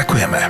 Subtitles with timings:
[0.00, 0.40] Ďakujeme.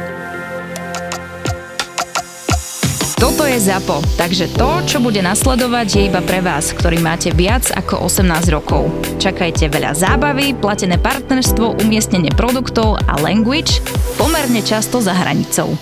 [3.19, 7.67] Toto je ZAPO, takže to, čo bude nasledovať, je iba pre vás, ktorý máte viac
[7.75, 8.87] ako 18 rokov.
[9.19, 13.83] Čakajte veľa zábavy, platené partnerstvo, umiestnenie produktov a language
[14.15, 15.75] pomerne často za hranicou.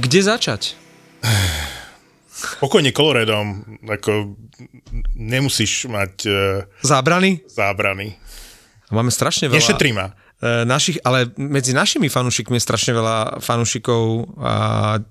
[0.00, 0.80] Kde začať?
[2.64, 4.32] Pokojne koloredom, ako
[5.12, 7.44] nemusíš mať uh, Zábrany?
[7.52, 8.16] zábrany.
[8.88, 9.60] Máme strašne veľa...
[9.60, 10.16] Nešetrí ma.
[10.40, 14.54] E, našich, ale medzi našimi fanúšikmi je strašne veľa fanúšikov a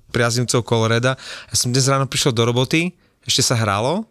[0.10, 1.14] priaznivcov Coloreda.
[1.54, 4.10] Ja som dnes ráno prišiel do roboty, ešte sa hralo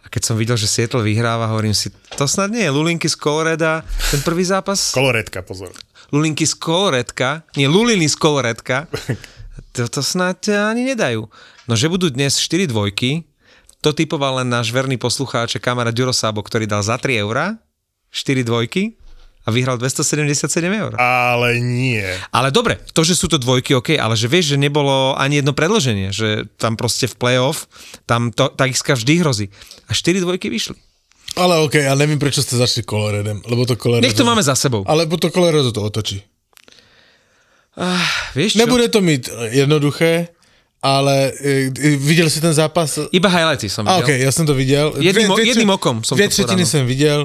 [0.00, 3.20] a keď som videl, že Seattle vyhráva, hovorím si, to snad nie je Lulinky z
[3.20, 4.96] Coloreda, ten prvý zápas?
[4.96, 5.76] Koloredka, pozor.
[6.08, 8.88] Lulinky z Coloredka, nie, Luliny z Coloredka,
[9.76, 11.28] to, to snad ani nedajú.
[11.68, 13.28] No, že budú dnes 4 dvojky,
[13.84, 17.60] to typoval len náš verný poslucháč a kamarát Ďuro Sábo, ktorý dal za 3 eurá
[18.08, 18.96] 4 dvojky
[19.46, 20.92] a vyhral 277 eur.
[20.98, 22.02] Ale nie.
[22.34, 25.54] Ale dobre, to, že sú to dvojky, OK, ale že vieš, že nebolo ani jedno
[25.54, 27.70] predloženie, že tam proste v play-off,
[28.10, 29.46] tam to, tá XK vždy hrozí.
[29.86, 30.74] A 4 dvojky vyšli.
[31.36, 34.02] Ale okay, ja neviem, prečo ste začali Coloredem, lebo to Colorado...
[34.02, 34.82] Nech to máme za sebou.
[34.88, 36.24] Ale to Colorado to otočí.
[38.32, 38.58] Vieš čo?
[38.64, 40.32] Nebude to mít jednoduché,
[40.80, 42.96] ale e, e, videl si ten zápas?
[43.12, 44.04] Iba highlighty som A videl.
[44.08, 44.96] okej, ja som to videl.
[44.96, 46.72] Jedným, Dve- dve- jedným okom som Dve to tretiny poradil.
[46.72, 47.20] som videl,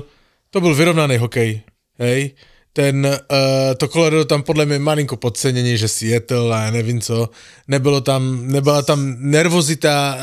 [0.51, 1.63] to bol vyrovnaný hokej,
[2.01, 2.33] hej.
[2.71, 7.03] Ten, uh, to Colorado tam podľa mňa je malinko podcenený, že Seattle a ja nevím
[7.03, 7.27] co.
[7.67, 10.15] Nebylo tam, nebyla tam nervozita uh,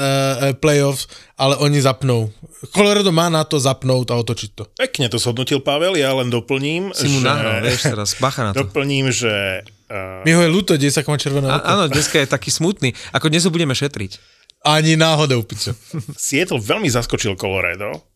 [0.56, 2.32] playoffs, ale oni zapnou.
[2.72, 4.64] Colorado má na to zapnout a otočiť to.
[4.80, 7.28] Pekne to zhodnotil Pavel, ja len doplním, Si mu že...
[7.28, 8.64] nahral, vieš teraz, bacha na to.
[8.64, 9.60] Doplním, že...
[9.92, 12.96] Uh, Mi ho je ľúto, kde sa má červené A, áno, dneska je taký smutný.
[13.12, 14.16] Ako dnes ho budeme šetriť.
[14.64, 15.76] Ani náhodou, pičo.
[16.16, 18.08] Seattle veľmi zaskočil Colorado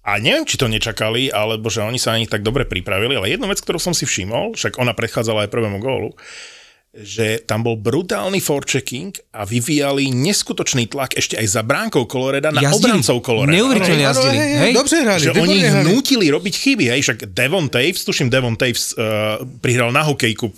[0.00, 3.28] a neviem, či to nečakali, alebo že oni sa na nich tak dobre pripravili, ale
[3.30, 6.16] jednu vec, ktorú som si všimol, však ona predchádzala aj prvému gólu,
[6.90, 12.66] že tam bol brutálny forechecking a vyvíjali neskutočný tlak ešte aj za bránkou Coloreda na
[12.66, 12.82] Jazdili.
[12.82, 13.54] obrancov Coloreda.
[13.54, 14.34] Neuveriteľne jazdili.
[14.34, 14.72] hej, hej, Hej?
[14.74, 18.98] Dobře hrali, že oni ich nútili robiť chyby, hej, však Devon Taves, tuším Devon Taves
[18.98, 20.52] uh, prihral na hokejku uh,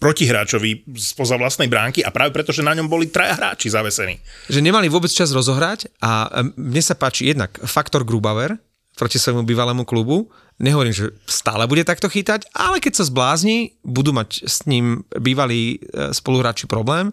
[0.00, 4.16] protihráčovi spoza vlastnej bránky a práve preto, že na ňom boli traja hráči zavesení.
[4.48, 8.56] že nemali vôbec čas rozohrať a em, mne sa páči jednak faktor Grubauer
[8.96, 10.32] proti svojmu bývalému klubu.
[10.56, 15.76] Nehovorím, že stále bude takto chytať, ale keď sa zblázni, budú mať s ním bývalí
[15.76, 17.12] e, spoluhráči problém.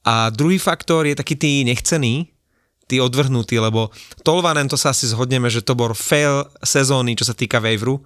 [0.00, 2.32] A druhý faktor je taký tý nechcený,
[2.88, 3.92] tí odvrhnutí, lebo
[4.24, 8.00] Tolvanen, to sa asi zhodneme, že to bol fail sezóny, čo sa týka waveru.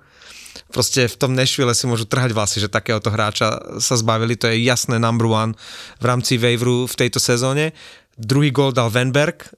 [0.74, 4.66] Proste v tom Nashville si môžu trhať vlasy, že takéhoto hráča sa zbavili, to je
[4.66, 5.54] jasné number one
[6.02, 7.72] v rámci waveru v tejto sezóne.
[8.18, 9.54] Druhý gól dal Venberg,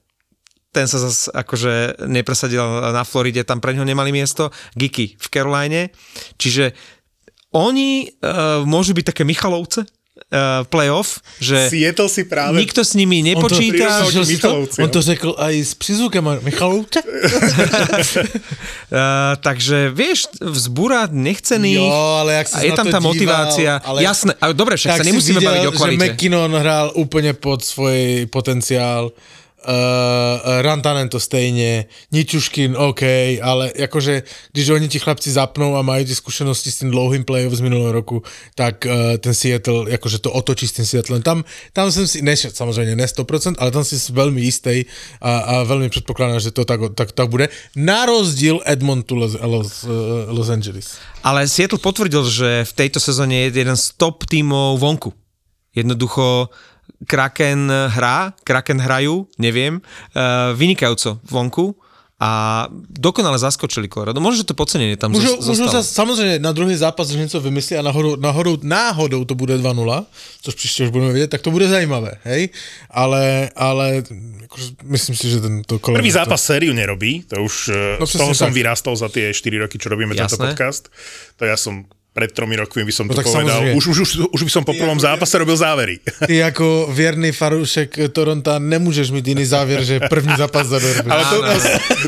[0.77, 2.61] ten sa zase akože nepresadil
[2.93, 4.53] na Floride, tam pre ňo nemali miesto.
[4.77, 5.89] Giki v Caroline.
[6.37, 6.77] Čiže
[7.49, 12.59] oni uh, môžu byť také Michalovce uh, playoff, že Seattle si práve...
[12.59, 14.05] nikto s nimi nepočíta.
[14.05, 17.01] On to- Že on to řekl aj s přizvukem Michalovče?
[18.87, 21.81] Uh, takže vieš, vzbúra nechcených.
[21.81, 21.91] Jo,
[22.23, 23.71] ale jak a je tam tá díval, motivácia.
[23.83, 25.99] ale- Jasné, ale dobre, však sa nemusíme videl, baviť o že kvalite.
[26.03, 29.11] McKinnon hral úplne pod svoj potenciál.
[29.67, 33.03] Uh, Rantanen to stejne, Ničuškin, OK,
[33.43, 34.23] ale akože,
[34.55, 37.91] když oni ti chlapci zapnou a majú tie skúsenosti s tým dlouhým playoff z minulého
[37.91, 38.23] roku,
[38.55, 41.19] tak uh, ten Seattle, akože to otočí s tým Seattlem.
[41.19, 41.43] Tam,
[41.75, 44.87] tam som si, ne, samozrejme ne 100%, ale tam si veľmi istý
[45.19, 47.51] a, a veľmi predpokladám, že to tak, tak, tak bude.
[47.75, 49.83] Na rozdiel Edmontu Los, Los,
[50.31, 50.95] Los Angeles.
[51.27, 55.11] Ale Seattle potvrdil, že v tejto sezóne je jeden z top tímov vonku.
[55.75, 56.47] Jednoducho
[57.05, 61.77] Kraken hrá, Kraken hrajú, neviem, uh, vynikajúco vonku
[62.17, 64.17] a dokonale zaskočili Colorado.
[64.17, 65.85] Možno, že to podcenenie tam Môžu, zos- môžu zostalo.
[65.85, 69.85] sa, samozrejme, na druhý zápas, že niečo vymyslí a náhodou, náhodou, náhodou to bude 2-0,
[70.41, 72.49] což příště už budeme vedieť, tak to bude zajímavé, hej?
[72.89, 74.01] Ale, ale
[74.49, 75.93] akože, myslím si, že ten to kolo...
[75.93, 77.69] Prvý zápas sériu nerobí, to už
[78.01, 78.57] No no, z toho presne som tak.
[78.57, 80.57] vyrástol za tie 4 roky, čo robíme tento Jasné.
[80.57, 80.89] podcast.
[81.37, 81.85] To ja som
[82.17, 83.45] pred tromi rokmi by som No to tak povedal.
[83.45, 83.77] samozrejme.
[83.77, 86.01] Už, už, už, už by som po prvom zápase robil závery.
[86.01, 91.05] Ty ako vierný farúšek Toronta nemôžeš mít iný závier, že první zápas za derby.
[91.05, 91.53] Ale to, to,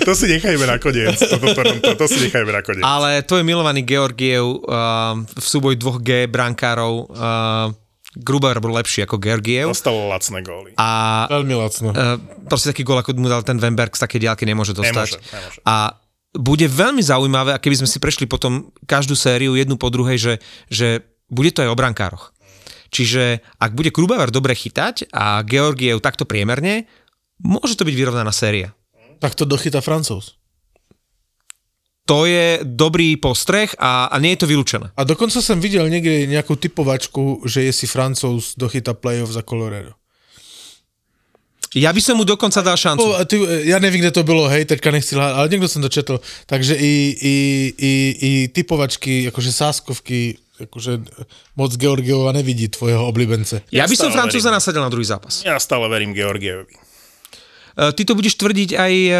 [0.01, 1.13] to si nechajme nakoniec.
[1.13, 2.81] To, to, to, to, to si nechajme nakoniec.
[2.81, 7.69] Ale tvoj milovaný Georgiev uh, v súboji dvoch G brankárov uh,
[8.17, 9.69] Gruber bol lepší ako Georgiev.
[9.69, 10.73] Dostal lacné góly.
[10.81, 11.93] A Veľmi lacno.
[11.93, 12.17] uh,
[12.49, 15.21] proste taký gól, ako mu dal ten Wemberg z takej diálky, nemôže dostať.
[15.21, 15.59] Nemôže, nemôže.
[15.61, 15.93] A
[16.33, 20.33] bude veľmi zaujímavé, a keby sme si prešli potom každú sériu jednu po druhej, že,
[20.69, 20.87] že
[21.29, 22.33] bude to aj o brankároch.
[22.89, 26.89] Čiže ak bude Krubavar dobre chytať a Georgiev takto priemerne,
[27.41, 28.73] môže to byť vyrovnaná séria.
[29.21, 30.39] Tak to dochytá Francouz.
[32.09, 34.89] To je dobrý postreh a, a nie je to vylúčené.
[34.97, 39.98] A dokonca som videl niekde nejakú typovačku, že je si Francouz dochytá playoff za Colorado.
[41.77, 43.05] Ja by som mu dokonca dal šancu.
[43.05, 43.37] Po, ty,
[43.69, 46.17] ja neviem, kde to bolo, hej, teďka nechci hľadať, ale niekto som to četol.
[46.49, 47.35] Takže i, i,
[47.77, 51.05] i, i typovačky, akože sáskovky, akože
[51.53, 53.61] moc Georgieva nevidí tvojho oblibence.
[53.69, 54.57] Ja, Ja by som Francúza verím.
[54.57, 55.45] nasadil na druhý zápas.
[55.45, 56.73] Ja stále verím Georgievovi.
[56.73, 59.13] E, Ty to budeš tvrdiť aj e,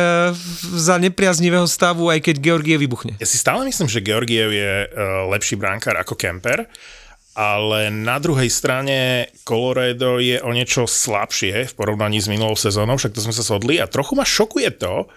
[0.73, 3.13] za nepriaznivého stavu, aj keď Georgie vybuchne.
[3.21, 6.65] Ja si stále myslím, že Georgiev je uh, lepší bránkár ako Kemper,
[7.33, 13.13] ale na druhej strane Colorado je o niečo slabšie v porovnaní s minulou sezónou, však
[13.13, 15.07] to sme sa shodli a trochu ma šokuje to,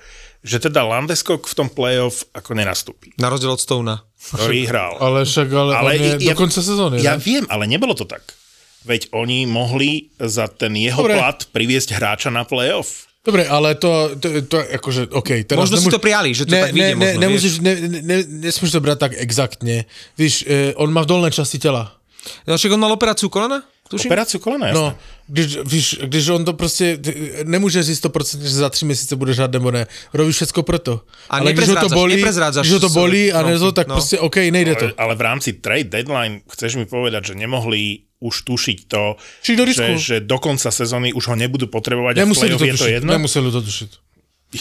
[0.42, 4.02] že teda Landeskog v tom playoff ako nenastúpi, Na rozdiel od Stona.
[4.34, 4.98] ktorý hral.
[4.98, 7.22] Ale však, ale, ale on je do konca sezóny, Ja ne?
[7.22, 8.26] viem, ale nebolo to tak.
[8.82, 11.14] Veď oni mohli za ten jeho Dobre.
[11.14, 13.06] plat priviesť hráča na playoff.
[13.22, 15.46] Dobre, ale to, to, to akože, OK.
[15.46, 18.82] Teraz Možno si to prijali, že to tak vyjde možno, nemusíš, ne, ne, nesmíš to
[18.82, 19.86] brať tak exaktne.
[20.18, 22.01] Víš, e, on má v dolnej časti tela.
[22.46, 23.62] No však on mal operáciu kolena?
[23.90, 24.08] Tuším?
[24.08, 24.80] Operáciu kolena, jasné.
[24.80, 24.96] No,
[25.28, 26.98] když, víš, když on to prostě,
[27.44, 29.86] nemůže říct 100%, že za tři měsíce budeš hrát nebo ne.
[30.14, 31.00] Robíš všecko proto.
[31.30, 32.24] A Ale když ho to bolí,
[32.60, 33.94] když ho to bolí a no, nezo, tak no.
[33.94, 34.84] prostě OK, nejde to.
[34.84, 39.56] Ale, ale v rámci trade deadline chceš mi povedať, že nemohli už tušiť to, Či
[39.58, 39.82] do risku.
[39.82, 42.94] že, že do konca sezóny už ho nebudú potrebovať Nemuseli to je to tušiť.
[43.02, 43.10] jedno?
[43.12, 43.90] Nemuseli to tušiť.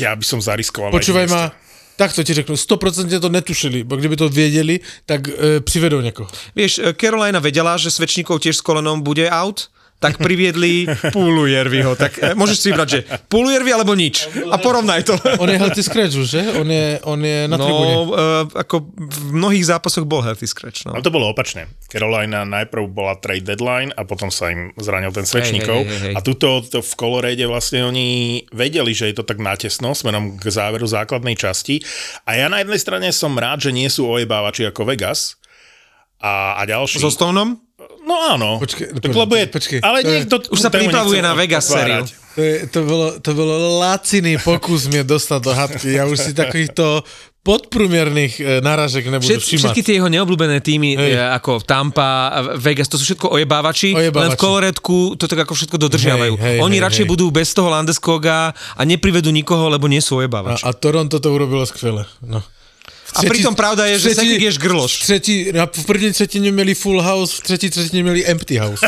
[0.02, 0.90] Ja by som zariskoval.
[0.90, 1.71] aj Počúvaj dnes.
[1.92, 6.30] Ma, takto ti řeknu, 100% to netušili, bo kdyby to věděli, tak e, přivedou někoho.
[6.56, 9.70] Vieš, e, Carolina vedela, že Svečníkov tiež s kolenom bude out,
[10.02, 11.94] tak priviedli Pulujerviho.
[11.94, 13.00] Tak e, môžeš si vybrať, že
[13.30, 14.26] Pulujervi alebo nič.
[14.50, 15.14] A porovnaj to.
[15.38, 16.42] On je healthy scratch už, že?
[16.58, 17.56] On je, on je na.
[17.62, 20.90] No, e, ako v mnohých zápasoch bol healthy scratch.
[20.90, 20.98] No.
[20.98, 21.70] Ale to bolo opačne.
[21.86, 25.86] Carolina najprv bola trade deadline a potom sa im zranil ten Svečníkov.
[25.86, 26.14] hej, hej, hej.
[26.18, 30.50] A tuto to v Colorade vlastne oni vedeli, že je to tak natesno smerom k
[30.50, 31.78] záveru základnej časti.
[32.26, 35.38] A ja na jednej strane som rád, že nie sú ojebávači ako Vegas.
[36.22, 37.02] A, a ďalší...
[37.02, 37.58] So Stoneom?
[38.02, 38.58] No áno.
[38.58, 39.80] Počkej, tak, lebo je, počkej.
[39.82, 42.14] Ale je- niekto Už sa pripravuje na Vegas otvárať.
[42.32, 45.88] To, je, to, bolo, to bolo laciný pokus mne dostať do hadky.
[46.00, 47.04] Ja už si takýchto
[47.42, 49.62] podprúmiernych e, náražek nebudú Všet, všimať.
[49.66, 51.18] všetky tie jeho neobľúbené týmy, Hej.
[51.18, 54.22] e, ako Tampa, Vegas, to sú všetko ojebávači, Ojebávači.
[54.24, 56.34] len v Koloredku to tak ako všetko dodržiavajú.
[56.38, 57.12] Hej, hej, Oni hej, radšej hej.
[57.12, 60.64] budú bez toho Landeskoga a neprivedú nikoho, lebo nie sú A, ojebávači.
[60.64, 62.06] a Toronto to urobilo skvele.
[62.22, 62.46] No.
[63.12, 65.04] A pritom pravda je, že sa ješ grloš.
[65.04, 68.88] V, tretí, na, v první třetině měli full house, v třetí třetině měli empty house.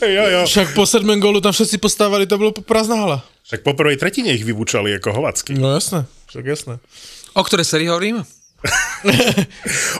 [0.00, 0.46] Jo, jo.
[0.46, 3.24] Však po sedmém gólu tam všetci postávali, to bylo prázdná hala.
[3.46, 5.58] Však po prvej tretine ich vybučali ako hovacky.
[5.58, 6.74] No jasné, však jasné.
[7.34, 8.22] O ktorej sérii hovorím?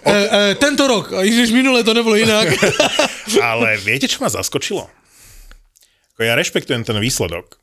[0.04, 2.52] E, e, tento rok, ježiš, minule to nebolo inak.
[3.52, 4.84] Ale viete, čo ma zaskočilo?
[6.16, 7.56] Ako ja rešpektujem ten výsledok,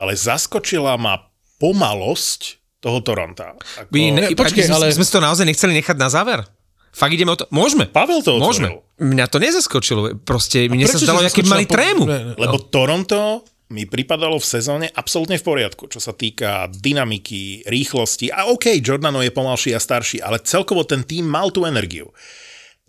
[0.00, 1.30] ale zaskočila ma
[1.60, 3.54] pomalosť toho Toronta.
[3.76, 3.92] Ako...
[3.92, 4.88] My, ne, počkej, ale...
[4.88, 6.48] sme si to naozaj nechceli nechať na záver?
[6.90, 7.46] Fakt ideme o to?
[7.54, 7.86] Môžeme.
[7.86, 8.74] Pavel to Môžeme.
[8.74, 8.98] otvoril.
[8.98, 10.00] Mňa to nezaskočilo.
[10.26, 12.02] Proste mne sa zdalo, zaskočila mali po- trému.
[12.08, 12.34] Ne, ne.
[12.34, 18.34] Lebo Toronto mi pripadalo v sezóne absolútne v poriadku, čo sa týka dynamiky, rýchlosti.
[18.34, 22.10] A OK, Jordano je pomalší a starší, ale celkovo ten tým mal tú energiu.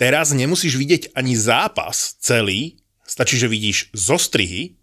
[0.02, 4.74] Teraz nemusíš vidieť ani zápas celý, stačí, že vidíš zostrihy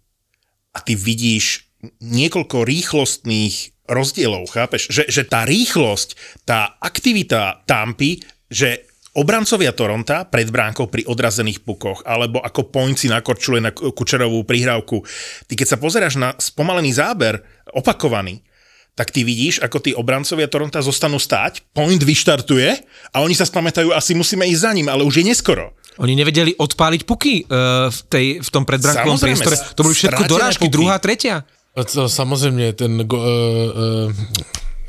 [0.71, 1.68] a ty vidíš
[1.99, 4.91] niekoľko rýchlostných rozdielov, chápeš?
[4.91, 6.09] Že, že tá rýchlosť,
[6.45, 8.21] tá aktivita Tampy,
[8.51, 8.85] že
[9.17, 15.01] obrancovia Toronta pred bránkou pri odrazených pukoch, alebo ako poinci na korčule na kučerovú prihrávku.
[15.49, 17.41] Ty keď sa pozeráš na spomalený záber,
[17.73, 18.45] opakovaný,
[18.93, 22.83] tak ty vidíš, ako tí obrancovia Toronta zostanú stáť, point vyštartuje
[23.15, 25.71] a oni sa spamätajú, asi musíme ísť za ním, ale už je neskoro.
[26.03, 29.55] Oni nevedeli odpáliť puky uh, v, tej, v tom predbrankovom priestore.
[29.75, 30.75] To boli všetko dorážky, puky.
[30.75, 31.47] druhá, tretia.
[31.79, 34.13] A to, samozřejmě ten go, uh, uh,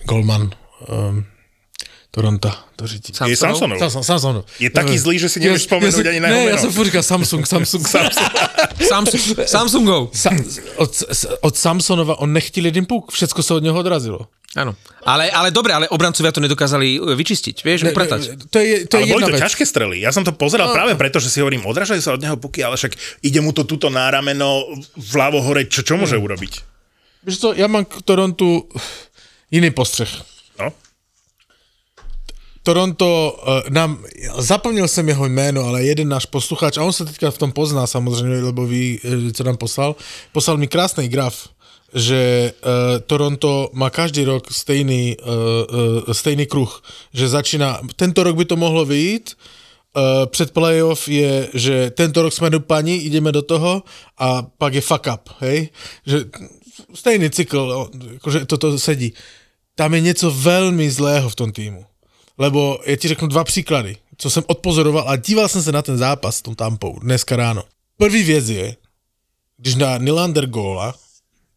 [0.05, 0.51] golman
[0.89, 1.25] um,
[2.11, 3.13] Toronto, to řídí.
[3.27, 3.79] Je Samsonov.
[3.79, 4.45] Samsung, Samsung.
[4.59, 6.51] Je taký zlý, že si nevieš spomenúť ani na jeho Ne, meno.
[6.51, 8.31] ja som furt říkal Samsung, Samsung, Samsung.
[8.83, 9.23] Samsung,
[9.55, 10.01] Samsungov.
[10.11, 10.35] Sa,
[10.83, 10.91] od,
[11.47, 14.27] od Samsonova on nechtěl jeden puk, všecko se od něho odrazilo.
[14.59, 14.75] Áno.
[15.07, 18.51] Ale, ale dobre, ale obrancovia to nedokázali e, vyčistiť, vieš, Ne, upratať.
[18.51, 19.47] to je, to je ale boli to vec.
[19.47, 20.03] ťažké strely.
[20.03, 22.75] Ja som to pozeral práve preto, že si hovorím, odražajú sa od neho puky, ale
[22.75, 24.67] však ide mu to tuto na rameno
[24.99, 26.67] vľavo hore, čo, čo môže urobiť?
[27.27, 28.69] Víš co, já mám k Torontu
[29.51, 30.23] jiný postřeh.
[30.61, 30.73] No.
[32.63, 34.05] Toronto uh, nám,
[34.39, 37.87] zapomněl jsem jeho jméno, ale jeden náš posluchač, a on se teďka v tom pozná
[37.87, 39.97] samozřejmě, lebo ví, eh, co nám poslal,
[40.33, 41.49] poslal mi krásný graf,
[41.95, 46.83] že uh, Toronto má každý rok stejný, uh, uh, stejný kruh,
[47.15, 52.33] že začíná, tento rok by to mohlo vyjít, uh, před playoff je, že tento rok
[52.33, 53.83] jsme do paní, ideme do toho
[54.19, 55.69] a pak je fuck up, hej?
[56.07, 56.25] Že
[56.95, 59.13] stejný cykl, akože toto sedí.
[59.75, 61.87] Tam je něco velmi zlého v tom týmu.
[62.39, 65.99] Lebo já ti řeknu dva příklady, co jsem odpozoroval a díval jsem se na ten
[65.99, 67.65] zápas s tom Tampou dneska ráno.
[67.97, 68.77] První věc je,
[69.57, 70.95] když dá Nylander góla,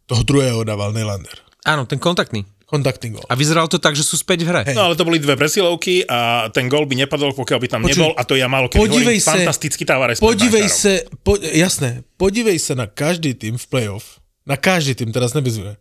[0.06, 1.34] toho druhého dával Nylander.
[1.64, 2.44] Áno, ten kontaktný.
[2.68, 3.24] Kontaktný gól.
[3.30, 4.62] A vyzeralo to tak, že sú späť v hre.
[4.66, 4.76] Hej.
[4.76, 7.92] No ale to boli dve presilovky a ten gol by nepadol, pokiaľ by tam Počuj,
[7.94, 12.02] nebol a to ja málo kedy podívej hovorím, se- fantastický pred Podívej se, po, jasné,
[12.18, 15.78] podívej se na každý tým v playoff, na každý tým, teraz nevyzvuje.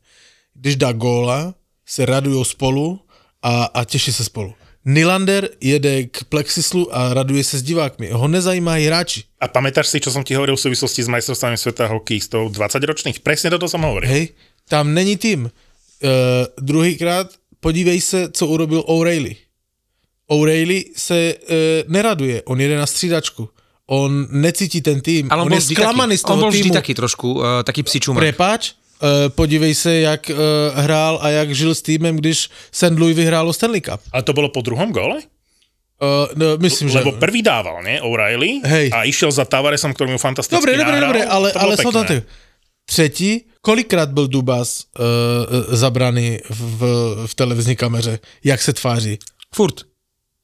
[0.55, 1.55] Když dá góla,
[1.87, 3.01] se radují spolu
[3.43, 4.55] a, a těší se spolu.
[4.85, 8.11] Nylander jede k plexislu a raduje se s divákmi.
[8.11, 9.23] Ho nezajímají hráči.
[9.41, 13.23] A pamätáš si, čo som ti hovoril v súvislosti s majstrovstvami sveta hokejistov 20-ročných?
[13.23, 14.11] Presne toto som hovoril.
[14.11, 14.25] Hej,
[14.67, 15.47] tam není tým.
[15.47, 16.11] Uh,
[16.59, 17.31] druhýkrát
[17.63, 19.37] podívej se, co urobil O'Reilly.
[20.27, 21.47] O'Reilly se uh,
[21.87, 23.49] neraduje, on jede na střídačku.
[23.93, 25.29] On necítí ten tým.
[25.29, 26.79] Ale on, on bol je vždy zklamaný taký, z toho on bol vždy týmu.
[26.81, 28.25] taký trošku, uh, taký psičumak.
[28.25, 30.37] Prepáč, uh, podívej se, jak uh,
[30.81, 32.97] hrál a jak žil s týmem, když St.
[32.97, 34.01] Louis vyhrálo Stanley Cup.
[34.09, 35.21] Ale to bolo po druhom gole?
[36.01, 36.99] Uh, no, myslím, že...
[37.05, 38.01] Lebo prvý dával, nie?
[38.01, 38.65] O'Reilly.
[38.65, 38.91] Hej.
[38.97, 41.13] A išiel za Tavaresom, ktorý mu fantasticky Dobre, dobre, nahral.
[41.13, 42.25] dobre, ale, ale som tam tým.
[42.89, 45.07] Třetí, kolikrát byl Dubas uh,
[45.71, 46.83] zabraný v, v,
[47.27, 48.19] v televizní kameře?
[48.45, 49.19] Jak se tváří?
[49.55, 49.87] Furt.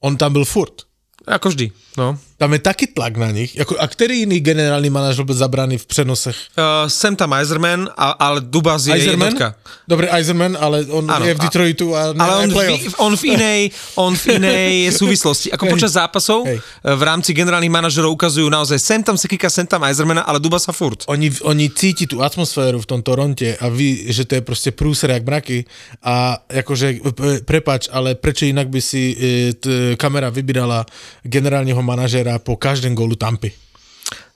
[0.04, 0.86] On tam byl furt.
[1.26, 1.72] Ako vždy.
[1.98, 2.18] No.
[2.38, 3.56] Tam je taky tlak na nich.
[3.56, 6.36] Jako, a který jiný generální manažer byl zabraný v přenosech?
[6.58, 9.26] Uh, sem tam Eiserman, a, ale Dubas je Eiserman?
[9.34, 9.54] jednotka.
[9.88, 13.60] Dobre, Eiserman, ale on Áno, je v Detroitu a Ale on v, on v inej,
[13.98, 15.50] on v inej súvislosti.
[15.50, 15.72] Ako Hej.
[15.74, 16.62] počas zápasov Hej.
[16.62, 20.70] eh, v rámci generálnych manažerov ukazujú naozaj sem tam Sekika, sem tam Eisermana, ale Dubasa
[20.70, 21.10] furt.
[21.10, 25.10] Oni, oni cítí tu atmosféru v tom Toronte a ví, že to je prostě průser
[25.10, 25.64] jak mraky
[26.06, 30.86] a jakože, p- prepač, ale prečo inak by si e, t, kamera vybírala
[31.24, 33.48] generálního manažera po každém gólu Tampy?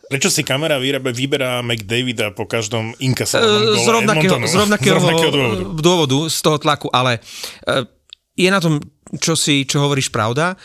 [0.09, 4.97] Prečo si kamera vyrába, vyberá McDavida po každom inkasovanom Eh, gole Z rovnakého, z rovnakého,
[5.01, 5.65] z rovnakého dôvodu.
[5.81, 7.21] dôvodu, z toho tlaku, ale
[7.69, 7.85] eh,
[8.37, 8.81] je na tom,
[9.21, 10.57] čo si, čo hovoríš pravda.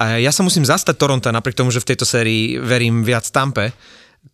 [0.00, 3.72] A ja sa musím zastať Toronto, napriek tomu, že v tejto sérii verím viac Tampe,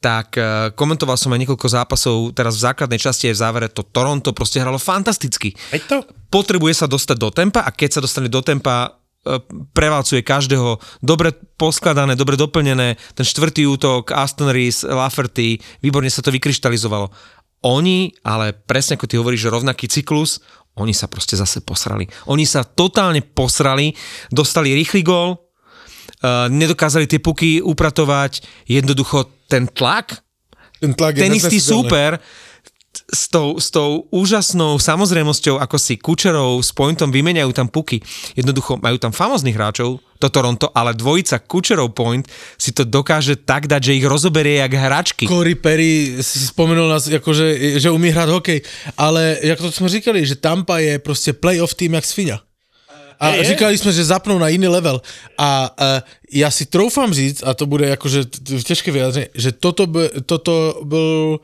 [0.02, 3.86] tak eh, komentoval som aj niekoľko zápasov, teraz v základnej časti aj v závere, to
[3.86, 5.54] Toronto proste hralo fantasticky.
[5.70, 5.98] Veď to?
[6.28, 9.38] potrebuje sa dostať do tempa a keď sa dostane do tempa, e,
[9.74, 16.34] prevalcuje každého, dobre poskladané, dobre doplnené, ten štvrtý útok, Aston Rees, Lafferty, výborne sa to
[16.34, 17.10] vykryštalizovalo.
[17.66, 20.38] Oni, ale presne ako ty hovoríš, že rovnaký cyklus,
[20.78, 22.06] oni sa proste zase posrali.
[22.30, 23.98] Oni sa totálne posrali,
[24.30, 30.22] dostali rýchly gól, uh, nedokázali tie puky upratovať, jednoducho ten tlak,
[30.78, 32.22] Ten tlak je ten istý super
[33.08, 38.04] s tou, s tou úžasnou samozrejmosťou, ako si Kučerov s Pointom vymeniajú tam puky.
[38.36, 42.28] Jednoducho majú tam famóznych hráčov, to Toronto, ale dvojica Kučerov Point
[42.60, 45.24] si to dokáže tak dať, že ich rozoberie jak hračky.
[45.24, 48.60] Corey Perry si spomenul nás, jakože, že umí hrát hokej,
[48.98, 52.40] ale jak to jsme říkali, že Tampa je prostě playoff tým jak svinia.
[53.20, 55.02] A Je, říkali jsme, že zapnou na jiný level.
[55.38, 55.86] A uh,
[56.32, 60.80] já si troufám říct, a to bude jakože t- těžké vyjádření, že toto, by, toto
[60.84, 61.40] byl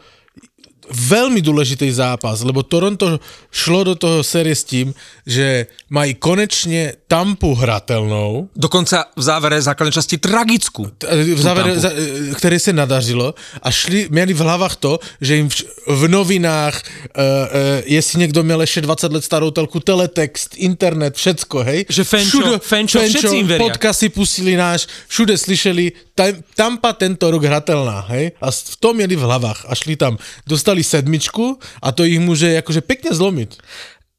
[0.91, 4.93] veľmi dôležitý zápas, lebo Toronto šlo do toho série s tým,
[5.27, 10.93] že mají konečne Tampu hratelnou, Dokonca v závere základnej časti tragickú.
[11.35, 15.49] v závere, za, e, které se nadařilo a šli, měli v hlavách to, že jim
[15.49, 21.15] v, v novinách, uh, uh, jestli někdo měl ještě 20 let starou telku, teletext, internet,
[21.17, 21.87] všecko, hej?
[21.89, 23.65] Že Fenčo- Fenčo, všetci im veria.
[23.65, 28.33] podcasty pustili náš, všude slyšeli, tam, Tampa tento rok hratelná, hej?
[28.41, 32.61] A v tom měli v hlavách a šli tam, dostali sedmičku a to ich môže
[32.61, 33.51] akože pekne zlomiť.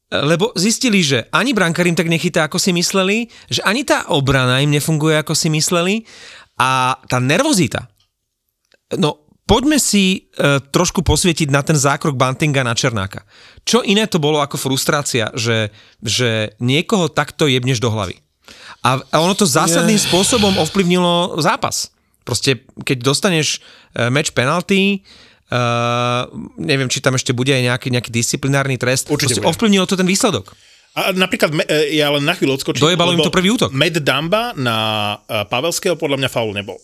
[0.06, 4.62] Lebo zistili, že ani brankár im tak nechytá, ako si mysleli, že ani tá obrana
[4.62, 6.06] im nefunguje, ako si mysleli
[6.54, 7.90] a tá nervozita.
[8.94, 13.26] No, poďme si e, trošku posvietiť na ten zákrok Bantinga na Černáka.
[13.66, 18.22] Čo iné to bolo ako frustrácia, že, že niekoho takto jebneš do hlavy.
[18.86, 21.90] A, a ono to zásadným spôsobom ovplyvnilo zápas.
[22.22, 25.02] Proste, keď dostaneš e, meč penalty,
[25.46, 26.26] Uh,
[26.58, 29.06] neviem, či tam ešte bude aj nejaký, nejaký disciplinárny trest.
[29.06, 29.50] Určite Proste bude.
[29.54, 30.50] ovplyvnilo to ten výsledok.
[30.96, 32.80] A napríklad, me- e, ja len na chvíľu odskočím.
[32.80, 33.68] Dojebalo im to prvý útok.
[33.68, 34.76] Matt Damba na
[35.28, 36.80] e, Pavelského podľa mňa faul nebol.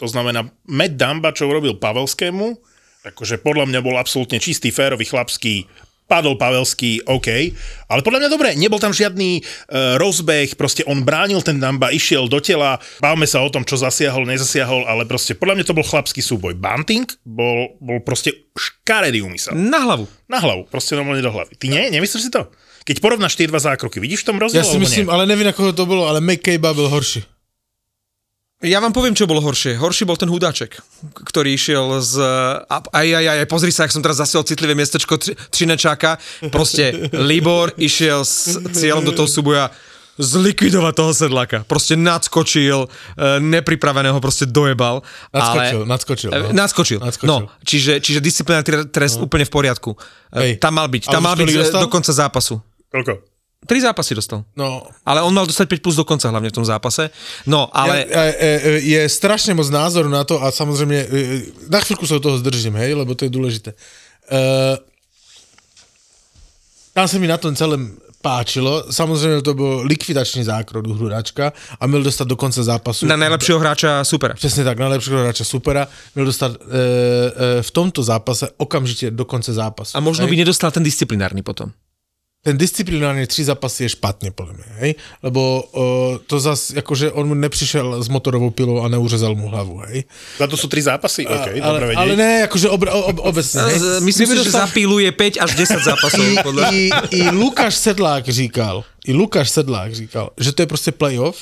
[0.00, 2.56] To znamená, Matt Damba, čo urobil Pavelskému,
[3.04, 5.68] akože podľa mňa bol absolútne čistý, férový, chlapský
[6.10, 7.54] padol Pavelský, OK,
[7.86, 12.26] ale podľa mňa dobre, nebol tam žiadny uh, rozbeh, proste on bránil ten Damba, išiel
[12.26, 15.86] do tela, bavme sa o tom, čo zasiahol, nezasiahol, ale proste podľa mňa to bol
[15.86, 16.58] chlapský súboj.
[16.58, 19.54] Bunting bol, bol proste škaredý úmysel.
[19.54, 20.10] Na hlavu.
[20.26, 21.54] Na hlavu, proste normálne do hlavy.
[21.54, 21.94] Ty nie?
[21.94, 22.50] Nemyslíš si to?
[22.82, 24.64] Keď porovnáš tie dva zákroky, vidíš v tom rozdiel?
[24.64, 25.14] Ja si myslím, nie?
[25.14, 27.22] ale neviem, ako to bolo, ale McCabe byl horší.
[28.60, 29.80] Ja vám poviem, čo bolo horšie.
[29.80, 30.76] Horší bol ten hudáček,
[31.16, 32.20] ktorý išiel z...
[32.68, 36.20] a- Aj, aj, aj, aj, pozri sa, ak som teraz zasiel citlivé miestečko Tři- Třinečáka.
[36.52, 39.72] Proste Libor išiel s cieľom do toho súboja
[40.20, 41.64] zlikvidovať toho sedláka.
[41.64, 42.88] Proste nadskočil, e,
[43.40, 45.00] nepripraveného proste dojebal.
[45.32, 46.52] Nadskočil, ale, nadskočil, no.
[46.52, 46.98] Nadskočil.
[47.00, 47.28] Nadskočil.
[47.32, 49.24] No, čiže, čiže disciplinárny tre- trest no.
[49.24, 49.96] úplne v poriadku.
[50.36, 50.50] Hej.
[50.50, 51.80] E, Tam mal byť, tam mal byť e, dostal?
[51.80, 52.60] do konca zápasu.
[52.92, 53.29] Koľko?
[53.66, 54.44] Tri zápasy dostal.
[54.56, 57.12] No, Ale on mal dostať 5 plus do konca, hlavne v tom zápase.
[57.44, 58.08] No, ale...
[58.08, 58.48] Ja, e, e,
[58.80, 62.40] je strašne moc názoru na to a samozrejme, e, e, na chvíľku sa od toho
[62.40, 63.76] zdržím, hej, lebo to je dôležité.
[64.32, 64.80] E,
[66.96, 68.92] tam sa mi na tom celém páčilo.
[68.92, 73.08] Samozrejme, to bol likvidačný zákrok u Hrudačka a mal dostať do konca zápasu.
[73.08, 74.34] Na najlepšieho hráča supera.
[74.34, 76.64] Přesně tak, najlepšieho hráča supera, měl dostat e,
[77.58, 79.96] e, v tomto zápase okamžite do konce zápasu.
[79.96, 80.30] A možno hej?
[80.30, 81.72] by nedostal ten disciplinárny potom.
[82.42, 84.94] Ten disciplinárny tři zápasy je špatně, podle mě, hej?
[85.22, 85.82] Lebo uh,
[86.26, 90.04] to zas, jakože on mu nepřišel s motorovou pilou a neuřezal mu hlavu, hej?
[90.38, 91.28] Za to sú tri zápasy?
[91.28, 92.00] OK, dobre ale, vedieť.
[92.00, 93.80] ale ne, jakože ob, ob, obecně, hej?
[94.00, 96.24] Myslím si, že zapíluje 5 až 10 zápasov.
[96.24, 96.64] I, Podľa...
[96.72, 96.80] i,
[97.12, 101.36] I Lukáš Sedlák říkal, i Lukáš Sedlák říkal, že to je prostě playoff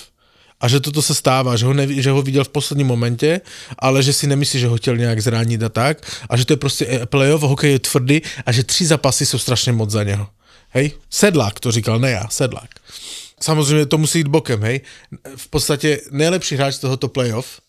[0.61, 3.41] a že toto se stává, že ho, neví, že ho viděl v posledním momentě,
[3.79, 6.57] ale že si nemyslí, že ho chtěl nějak zranit a tak a že to je
[6.57, 10.27] prostě eh, playoff, hokej je tvrdý a že tři zápasy jsou strašně moc za něho.
[10.79, 10.93] Hej?
[11.11, 12.71] Sedlák to říkal, ne já, Sedlák.
[13.41, 14.81] Samozřejmě to musí jít bokem, hej.
[15.37, 17.61] V podstatě nejlepší hráč tohoto playoff,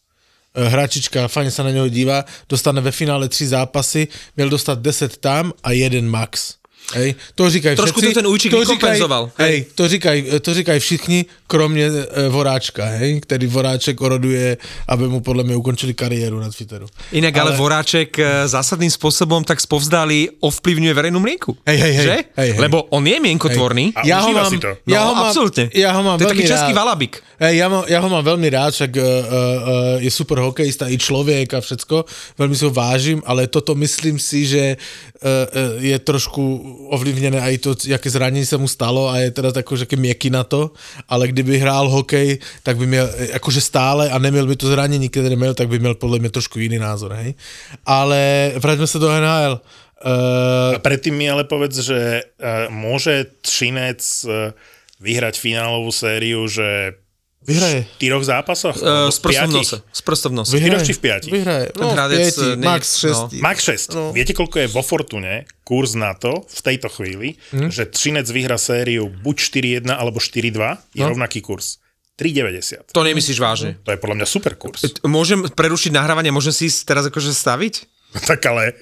[0.56, 5.18] eh, hráčička, fajně se na něho dívá, dostane ve finále tři zápasy, měl dostat 10
[5.18, 6.59] tam a jeden max.
[6.90, 8.14] Hej, to říkají Trošku všetci.
[8.14, 9.50] to ten Ujčík to říkají, vykompenzoval, hej.
[9.50, 15.20] hej, to říkají, to říkají všichni, kromě e, Voráčka, hej, který Voráček oroduje, aby mu
[15.22, 16.88] podle mě ukončili kariéru na Twitteru.
[17.12, 21.58] Inak ale, ale Voráček e, zásadným spôsobom tak spovzdali ovplyvňuje verejnú mienku.
[21.62, 22.06] Hej, hej, hej.
[22.06, 22.18] Že?
[22.38, 22.62] Hej, hej.
[22.62, 23.94] Lebo on je mienkotvorný.
[23.94, 24.74] A ja ho mám, si to.
[24.74, 25.66] No, ja ho mám, absolútne.
[25.74, 26.82] Ja ho mám To je taký český rád.
[26.82, 27.22] Valabik.
[27.40, 29.16] Hej, ja, mám, ja ho mám veľmi rád, však uh, uh,
[30.04, 32.04] je super hokejista, i človek a všetko,
[32.36, 36.44] veľmi si ho vážim, ale toto myslím si, že uh, uh, je trošku
[36.88, 40.30] ovlivnené aj to, jaké zranení sa mu stalo a je teda tako, že taký mieky
[40.32, 40.72] na to,
[41.12, 45.10] ale kdyby hrál hokej, tak by měl, eh, akože stále a neměl by to zranení,
[45.10, 47.34] které neměl, tak by měl podle mě trošku jiný názor, hej.
[47.86, 49.60] Ale vraťme sa do NHL.
[50.00, 54.56] Uh, A predtým mi ale povedz, že uh, môže Třinec uh,
[55.04, 56.96] vyhrať finálovú sériu, že
[57.50, 57.80] vyhraje.
[57.82, 58.76] v štyroch zápasoch?
[58.76, 59.78] E, Alebo s v prstom v nose.
[59.82, 60.52] S prstom v nose.
[60.52, 60.64] Vyhraje.
[60.70, 60.86] Vyhraje.
[60.86, 61.32] či v piatich?
[61.32, 61.66] Vyhraje.
[61.74, 63.28] No, hradec, piati, eh, nie- max no.
[63.28, 63.42] 6.
[63.42, 63.88] Max 6.
[63.92, 64.04] No.
[64.12, 67.70] Viete, koľko je vo Fortune kurz na to v tejto chvíli, Hm?
[67.70, 71.10] že Třinec vyhrá sériu buď 4-1 alebo 4-2, je No.
[71.10, 71.82] rovnaký kurz.
[72.16, 72.92] 3,90.
[72.92, 73.80] To nemyslíš vážne.
[73.82, 74.84] To je podľa mňa super kurz.
[75.02, 77.74] Môžem prerušiť nahrávanie, môžem si ísť teraz akože staviť?
[78.30, 78.76] tak ale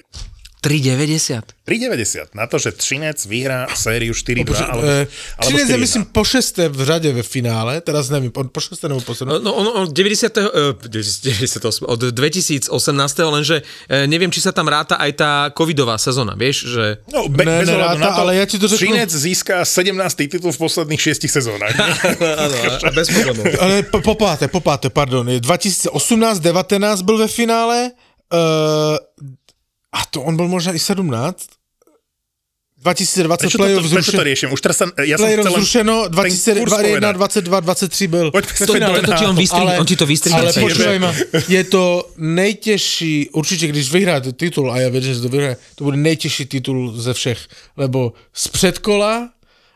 [0.58, 1.42] 3,90.
[1.68, 5.06] 3,90 na to, že Třinec vyhrá sériu 4-2 Bože, alebo, eh,
[5.38, 5.84] alebo Činec je 4-1.
[5.84, 9.38] myslím po šesté v řade ve finále, teraz nevím, po, po šesté nebo po sedmé.
[9.38, 10.34] No, on, on 90.
[10.34, 13.30] eh, 98, od 2018.
[13.30, 16.84] lenže eh, neviem, či sa tam ráta aj tá covidová sezóna, vieš, že...
[17.12, 20.26] No, be, Ne, bez neráta, na to, ale ja ti to řeknu- Třinec získa 17.
[20.26, 21.70] titul v posledných 6 sezónach.
[22.44, 22.56] Áno,
[22.98, 23.46] bez problémov.
[23.62, 25.22] Ale po, po páté, po páté, pardon.
[25.28, 25.94] Je 2018,
[26.42, 27.90] 19 byl ve finále,
[28.32, 28.96] uh,
[29.92, 31.46] a to on byl možná i 17.
[32.78, 34.48] 2020 Prečo to, playoff prečo to zrušen, riešim?
[34.54, 36.30] Už teraz sa, ja som playoff len zrušeno, ten
[36.62, 37.14] kurz 21, povedať.
[37.50, 38.26] 22, 23 byl.
[38.30, 38.98] Poďme ve to- finále.
[39.02, 41.10] to ti on vystri- on ti to vystri- Ale počúvaj ma,
[41.50, 41.84] je to
[42.22, 46.94] nejtěžší, určitě když vyhráte titul, a ja věřím, že to vyhraje, to bude nejtěžší titul
[46.94, 47.40] ze všech,
[47.76, 49.26] lebo z předkola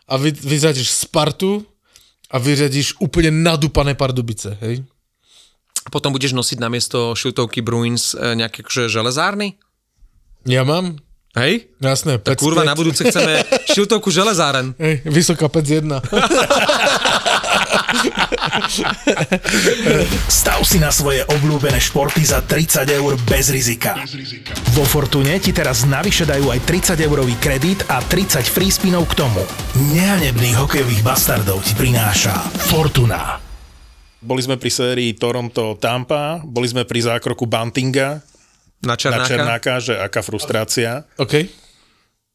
[0.08, 1.66] a vy, vyřadíš Spartu
[2.30, 4.84] a vyřadíš úplně nadupané Pardubice, hej?
[5.90, 9.58] Potom budeš nosiť namiesto šiltovky Bruins eh, nejaké akože železárny?
[10.42, 10.98] Ja mám,
[11.38, 11.70] Hej?
[11.80, 13.40] jasné, Tak kurva, na budúce chceme
[13.72, 14.74] šiltovku železáren.
[14.82, 16.02] Hej, vysoká pec jedna.
[20.28, 23.96] Stav si na svoje obľúbené športy za 30 eur bez rizika.
[24.74, 29.22] Vo Fortune ti teraz navyše dajú aj 30 eurový kredit a 30 free spinov k
[29.22, 29.40] tomu.
[29.94, 32.34] Nehanebných hokejových bastardov ti prináša
[32.68, 33.38] Fortuna.
[34.22, 38.31] Boli sme pri sérii Toronto-Tampa, boli sme pri zákroku Buntinga
[38.82, 39.24] Na na Černáka.
[39.24, 41.06] Černáka, že aká frustrácia.
[41.16, 41.46] OK.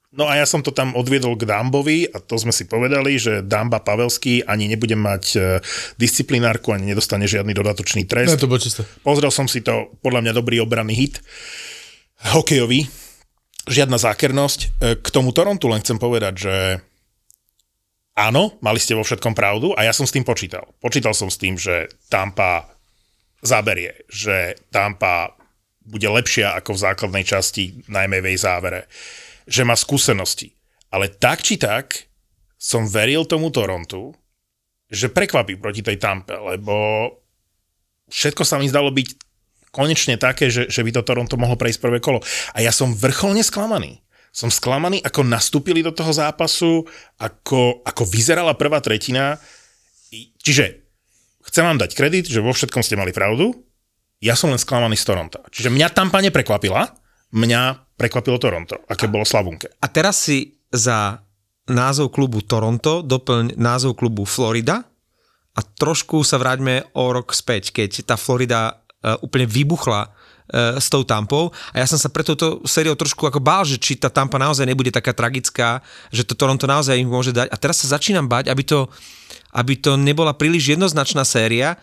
[0.09, 3.43] No a ja som to tam odviedol k Dambovi a to sme si povedali, že
[3.43, 5.39] Damba Pavelský ani nebude mať e,
[5.93, 8.35] disciplinárku, ani nedostane žiadny dodatočný Ne, trest.
[8.35, 8.87] to bolo čisté.
[8.99, 11.15] Pozrel som si to, podľa mňa dobrý obranný hit,
[12.25, 12.87] hokejový.
[13.67, 14.59] žiadna zákernosť.
[14.63, 16.55] E, K tomu Torontu len chcem povedať, že
[18.15, 20.71] áno, mali ste vo všetkom pravdu a ja som s tým počítal.
[20.79, 22.65] Počítal som s tým, že Tampa
[23.37, 25.36] zaberie, že Tampa
[25.87, 28.91] bude lepšia ako v základnej časti, najmä v jej závere,
[29.47, 30.51] že má skúsenosti.
[30.91, 32.11] Ale tak či tak
[32.59, 34.11] som veril tomu Torontu,
[34.91, 36.75] že prekvapí proti tej Tampe, lebo
[38.11, 39.07] všetko sa mi zdalo byť
[39.71, 42.23] konečne také, že, že by to Toronto mohlo prejsť prvé kolo.
[42.55, 43.99] A ja som vrcholne sklamaný.
[44.31, 46.85] Som sklamaný, ako nastúpili do toho zápasu,
[47.19, 49.37] ako, ako vyzerala prvá tretina.
[50.41, 50.87] Čiže
[51.51, 53.66] chcem vám dať kredit, že vo všetkom ste mali pravdu.
[54.17, 55.37] Ja som len sklamaný z Toronto.
[55.53, 56.89] Čiže mňa Tampa neprekvapila,
[57.37, 57.61] mňa
[57.97, 59.77] prekvapilo Toronto, aké bolo slabunké.
[59.77, 61.21] A teraz si za
[61.67, 64.87] názov klubu Toronto doplň názov klubu Florida
[65.57, 70.87] a trošku sa vráťme o rok späť, keď tá Florida uh, úplne vybuchla uh, s
[70.87, 74.07] tou Tampou a ja som sa pre touto sériou trošku ako bál, že či tá
[74.07, 77.99] Tampa naozaj nebude taká tragická, že to Toronto naozaj im môže dať a teraz sa
[77.99, 78.87] začínam bať, aby to,
[79.51, 81.75] aby to nebola príliš jednoznačná séria,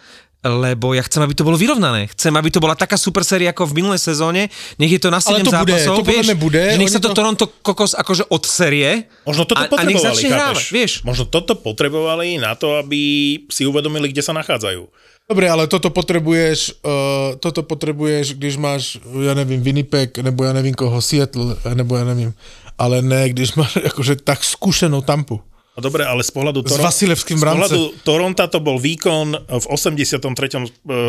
[0.45, 2.13] lebo ja chcem, aby to bolo vyrovnané.
[2.13, 4.53] Chcem, aby to bola taká super séria ako v minulej sezóne.
[4.77, 5.95] Nech je to na 7 Ale to bude, zápasov.
[5.97, 9.49] to podľa vieš, bude, Že nech sa to to- Toronto kokos akože od série Možno
[9.49, 10.93] toto a, a nech potrebovali, začne hrávať, vieš.
[11.09, 13.01] Možno toto potrebovali na to, aby
[13.49, 14.85] si uvedomili, kde sa nachádzajú.
[15.25, 20.77] Dobre, ale toto potrebuješ, uh, toto potrebuješ, když máš, ja nevím, Winnipeg, nebo ja nevím
[20.77, 22.37] koho, Seattle, nebo ja nevím,
[22.77, 25.41] ale ne, když máš akože tak skúšenou tampu.
[25.75, 30.23] No dobre, ale z pohľadu, S Vasilevským z pohľadu Toronta to bol výkon v 83.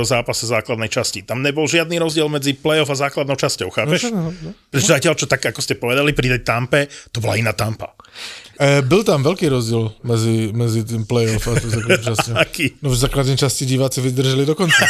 [0.02, 1.22] zápase základnej časti.
[1.22, 4.10] Tam nebol žiadny rozdiel medzi playoff a základnou časťou, chápeš?
[4.10, 7.54] No, no, Pretože zatiaľ, čo tak, ako ste povedali, pri tej Tampe, to bola iná
[7.54, 7.94] Tampa.
[8.56, 12.34] E, byl tam veľký rozdiel mezi, mezi tým playoff a tú základnou časťou.
[12.40, 12.66] Aký?
[12.80, 14.88] No v základnej časti diváci vydrželi do konca.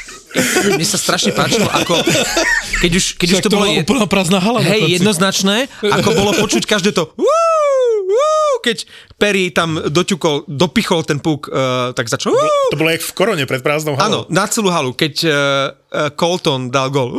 [0.74, 1.94] Mne sa strašne páčilo, ako
[2.82, 5.70] keď už, keď už Však to to bolo je, úplná prázdna hala na hej, jednoznačné,
[5.78, 7.06] ako bolo počuť každé to
[8.64, 8.88] keď
[9.20, 12.72] Perry tam doťukol, dopichol ten puk, uh, tak začal "Woo".
[12.72, 14.32] To bolo jak v korone pred prázdnou Áno, halou.
[14.32, 17.12] na celú halu, keď uh, uh, Colton dal gol.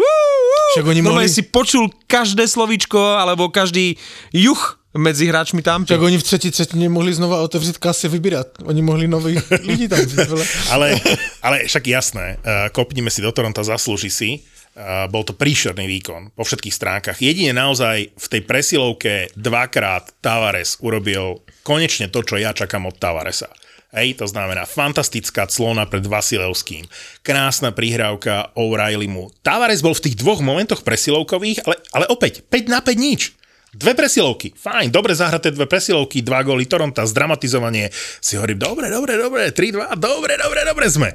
[0.73, 3.95] Však oni mohli- si počul každé slovíčko, alebo každý
[4.33, 5.85] juch medzi hráčmi tam.
[5.85, 8.47] Však oni v třetí třetině mohli znova otevřít kasy vybírat.
[8.63, 10.29] Oni mohli nových lidí tam vzít.
[10.69, 10.99] Ale,
[11.41, 14.29] ale však jasné, uh, kopnime si do Toronto, zaslúži si.
[14.75, 17.17] Uh, bol to príšerný výkon po všetkých stránkach.
[17.23, 23.47] Jedine naozaj v tej presilovke dvakrát Tavares urobil konečne to, čo ja čakám od Tavaresa.
[23.95, 26.83] Hej, to znamená fantastická clona pred Vasilevským,
[27.23, 29.31] krásna prihrávka O'Reillymu.
[29.39, 33.31] Tavares bol v tých dvoch momentoch presilovkových, ale, ale opäť, 5 na 5 nič.
[33.75, 37.91] Dve presilovky, fajn, dobre zahraté dve presilovky, dva góly Toronta, zdramatizovanie.
[38.23, 41.09] Si hovorím, dobre, dobre, dobre, 3-2, dobre, dobre, dobre sme.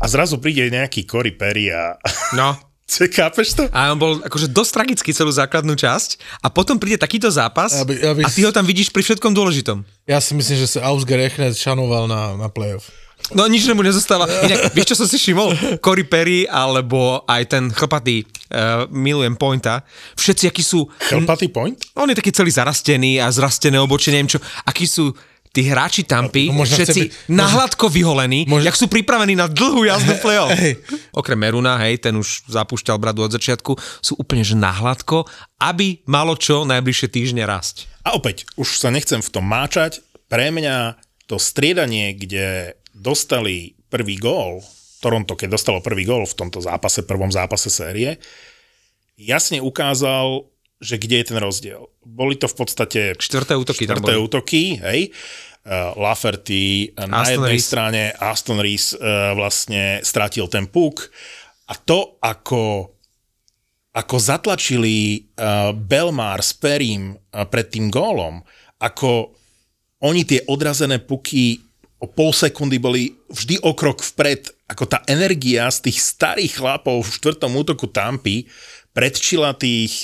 [0.00, 1.98] A zrazu príde nejaký Cory Perry a...
[2.32, 2.54] No.
[2.90, 3.64] Chápeš to?
[3.70, 7.86] A on bol akože dosť tragický celú základnú časť a potom príde takýto zápas Ja
[7.86, 9.86] by- ja by- a ty ho tam vidíš pri všetkom dôležitom.
[10.06, 12.90] Já si myslím, že se Ausger Echnet šanoval na, na playoff.
[13.30, 14.26] No nič mu nezostáva.
[14.26, 15.54] Inak, vieš, čo som si všimol?
[15.78, 20.90] Cory Perry alebo aj ten chlpatý, uh, milujem Pointa, všetci, akí sú...
[21.00, 21.78] Chlpatý point?
[21.94, 24.38] On je taký celý zarastený a zrastené obočie, neviem čo.
[24.62, 25.14] Akí sú
[25.50, 29.82] tí hráči Tampy, No, možno všetci byť- nahladko vyholení, možno- jak sú pripravení na dlhú
[29.82, 30.50] jazdu playoff.
[30.52, 30.78] Hej.
[31.10, 35.26] Okrem Meruna, hej, ten už zapúšťal bradu od začiatku, sú úplne že nahladko,
[35.58, 37.90] aby malo čo najbližšie týždne rásť.
[38.02, 39.98] A opäť, už sa nechcem v tom máčať.
[40.30, 40.94] Pre mňa
[41.26, 44.60] to striedanie, kde dostali prvý gól,
[45.00, 48.20] Toronto, keď dostalo prvý gól v tomto zápase, prvom zápase série,
[49.16, 50.44] jasne ukázal,
[50.80, 51.88] že kde je ten rozdiel.
[52.04, 54.24] Boli to v podstate Štvrté útoky tam štvrté boli.
[54.24, 55.00] útoky, hej.
[55.60, 57.68] Uh, Lafferty uh, na Aston jednej Reese.
[57.68, 61.08] strane, Aston Reese uh, vlastne strátil ten puk
[61.68, 62.96] a to, ako
[63.90, 68.40] ako zatlačili uh, Belmar s Perim uh, pred tým gólom,
[68.80, 69.36] ako
[70.00, 71.60] oni tie odrazené puky
[72.00, 77.04] o pol sekundy boli vždy o krok vpred, ako tá energia z tých starých chlapov
[77.04, 78.48] v štvrtom útoku Tampy
[78.90, 80.02] predčila tých,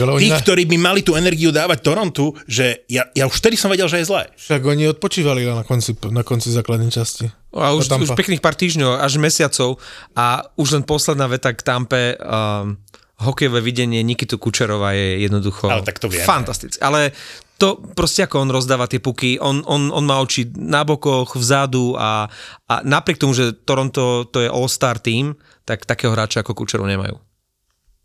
[0.00, 3.68] oni tých ktorí by mali tú energiu dávať Torontu, že ja, ja už vtedy som
[3.68, 4.32] vedel, že je zlé.
[4.32, 7.28] Však oni odpočívali na konci, na konci základnej časti.
[7.52, 9.76] A už, už pekných pár týždňov, až mesiacov
[10.16, 12.16] a už len posledná veta k Tampe.
[12.16, 12.80] Um,
[13.14, 16.26] hokejové videnie Nikitu Kučerova je jednoducho Ale tak to vieme.
[16.26, 16.82] fantastické.
[16.82, 17.14] Ale
[17.58, 21.94] to proste ako on rozdáva tie puky, on, on, on má oči na bokoch, vzadu
[21.94, 22.26] a,
[22.66, 27.14] a napriek tomu, že Toronto to je all-star team, tak takého hráča ako Kučerov nemajú.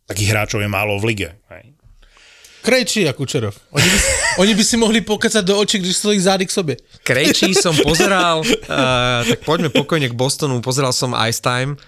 [0.05, 1.29] Takých hráčov je málo v lige.
[1.49, 1.73] Hej.
[2.59, 3.55] Krejčí a Kučerov.
[3.73, 3.97] Oni by,
[4.45, 6.75] oni by si mohli pokecať do očí, když stojí zády k sobě.
[7.03, 11.79] Krejčí som pozeral, uh, tak poďme pokojne k Bostonu, pozeral som Ice Time,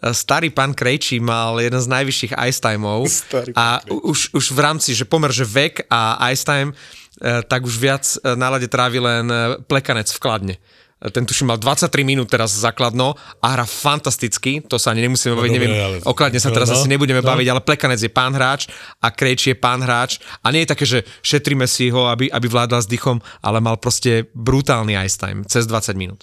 [0.00, 3.04] starý pán Krejčí mal jeden z najvyšších ice timeov
[3.52, 6.72] a už, už v rámci, že pomer, že vek a ice time,
[7.20, 10.56] tak už viac eh, na lade trávi len eh, plekanec v kladne.
[11.00, 15.48] Ten tuším mal 23 minút teraz základno a hra fantasticky, to sa ani nemusíme baviť,
[15.48, 17.28] dobre, neviem, ale- o kladne sa no, teraz no, asi nebudeme no.
[17.28, 18.68] baviť, ale plekanec je pán hráč
[19.00, 22.44] a Krejčí je pán hráč a nie je také, že šetríme si ho, aby, aby
[22.52, 26.20] vládal s dychom, ale mal proste brutálny ice time, cez 20 minút.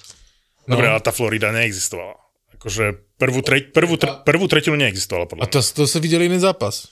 [0.69, 2.13] Dobre, ale tá Florida neexistovala.
[2.61, 6.37] Akože prvú, tre, prvú, tre, prvú tretinu neexistovala podľa A to, to se viděl jiný
[6.37, 6.85] zápas.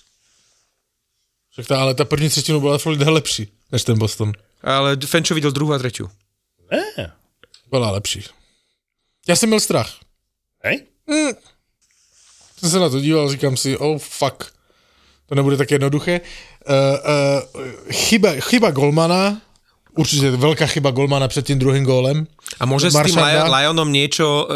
[1.56, 4.32] Však tá, ale ta první třetinu byla Florida lepší, než ten Boston.
[4.63, 6.10] Ale Fenčo videl druhú a tretiu.
[6.71, 7.12] Ne,
[7.69, 8.23] Byla lepší.
[9.28, 9.93] Já jsem měl strach.
[10.63, 10.82] hej?
[12.60, 14.43] Jsem se na to díval, říkám si, oh fuck,
[15.25, 16.21] to nebude tak jednoduché.
[16.69, 19.41] Uh, uh, chyba, chyba Golmana,
[19.95, 22.25] určite veľká chyba Golmana před tým druhým gólem.
[22.60, 23.15] A môže s tým
[23.47, 24.47] Lionom niečo uh,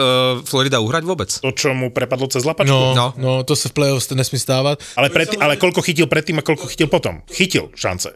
[0.41, 1.29] Florida uhrať vôbec?
[1.29, 2.73] To, čo mu prepadlo cez lapačku.
[2.73, 3.07] No, No.
[3.17, 3.43] no.
[3.45, 4.81] to se v playoffs nesmí stávat.
[4.97, 7.21] Ale, pred, ale koľko chytil predtým a koľko chytil potom?
[7.29, 8.09] Chytil šance.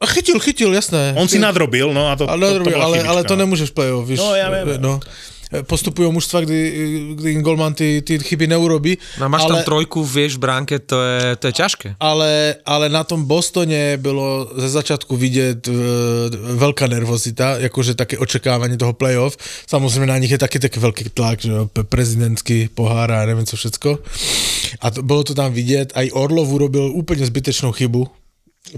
[0.00, 1.14] A chytil, chytil, jasné.
[1.16, 3.70] On si nadrobil, no a to, ale, to, to, bola ale, chybička, ale to nemůžeš
[3.70, 4.18] v playoff, víš.
[4.18, 4.82] No, já vím.
[4.82, 5.00] No.
[5.54, 6.58] Postupujú mužstva, kdy,
[7.14, 8.98] kdy Golman ty, ty chyby neurobí.
[9.22, 11.88] No, máš ale, tam trojku, vieš, v bránke, to je, to je ťažké.
[12.00, 15.74] ale, ale na tom Bostone bylo ze začátku vidět uh,
[16.58, 19.36] velká nervozita, jakože také očekávání toho playoff.
[19.68, 21.50] Samozřejmě na nich je taky taky velký tlak, že
[21.88, 23.98] prezidentský pohár a nevím co všecko.
[24.80, 25.92] A to, bylo to tam vidět.
[25.94, 28.23] A i Orlov urobil úplně zbytečnou chybu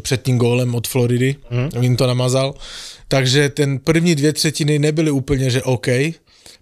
[0.02, 1.36] před tím gólem od Floridy.
[1.50, 1.70] Hmm.
[1.82, 2.54] Jim to namazal.
[3.08, 5.86] Takže ten první dvě třetiny nebyly úplně, že OK.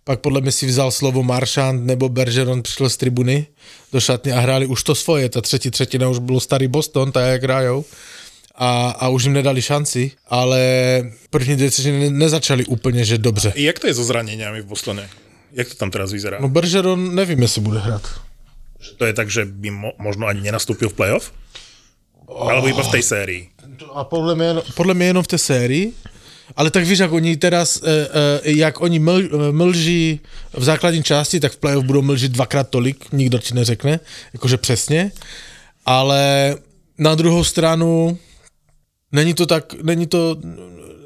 [0.05, 3.47] Pak podle mě si vzal slovo Marchand nebo Bergeron přišel z tribuny
[3.93, 5.29] do šatny a hráli už to svoje.
[5.29, 7.85] Ta třetí třetina už byl starý Boston, tak jak hrajou.
[8.55, 10.61] A, a už jim nedali šanci, ale
[11.31, 13.53] první dvě třetiny ne- nezačali úplně, že dobře.
[13.57, 15.09] Jak to je so zraneniami v Bostone?
[15.53, 16.39] Jak to tam teraz vyzerá?
[16.41, 18.21] No Bergeron nevím, jestli bude hrát.
[18.97, 21.33] To je tak, že by mo- možno ani nenastúpil v playoff?
[22.29, 23.43] Alebo iba v tej sérii?
[23.95, 25.93] A podle mě, podle mě jenom v té sérii,
[26.57, 28.09] ale tak víš, jak oni teraz, e,
[28.45, 30.21] e, jak oni ml, e, mlží
[30.53, 34.01] v základní části, tak v playoff budou mlžit dvakrát tolik, nikdo ti neřekne,
[34.33, 35.13] jakože přesně,
[35.87, 36.55] ale
[36.99, 38.19] na druhou stranu
[39.13, 40.37] není to tak, není to,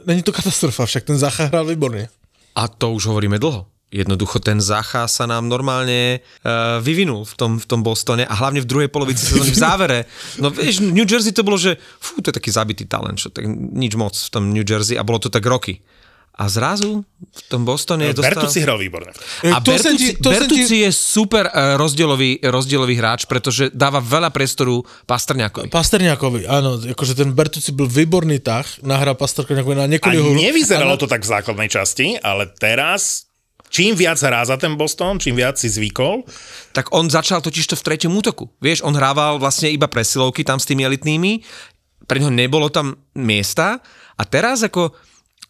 [0.07, 2.09] není to katastrofa, však ten Zacha hrál výborně.
[2.55, 3.67] A to už hovoríme dlho.
[3.89, 8.61] Jednoducho ten Zacha sa nám normálne uh, vyvinul v tom, v tom Bostone a hlavne
[8.61, 9.99] v druhej polovici sezóny v závere.
[10.37, 13.49] No vieš, New Jersey to bolo, že fú, to je taký zabitý talent, čo, tak
[13.49, 15.81] nič moc v tom New Jersey a bolo to tak roky.
[16.39, 18.39] A zrazu v tom Bostone dostal...
[18.39, 19.11] Bertucci hral výborne.
[19.43, 23.75] E, A to Bertucci, ti- to Bertucci ti- je super uh, rozdielový, rozdielový hráč, pretože
[23.75, 25.67] dáva veľa priestoru Pastrňákovi.
[25.67, 30.39] Pasterňákovi, áno, akože ten Bertuci byl výborný tah, nahrál Pasterňákovi na A niekoľko...
[30.39, 33.27] nevyzeralo to tak v základnej časti, ale teraz
[33.69, 36.25] čím viac hrá za ten Boston, čím viac si zvykol,
[36.73, 38.51] tak on začal totiž to v treťom útoku.
[38.61, 41.45] Vieš, on hrával vlastne iba presilovky tam s tými elitnými,
[42.09, 43.85] pre neho nebolo tam miesta
[44.17, 44.97] a teraz ako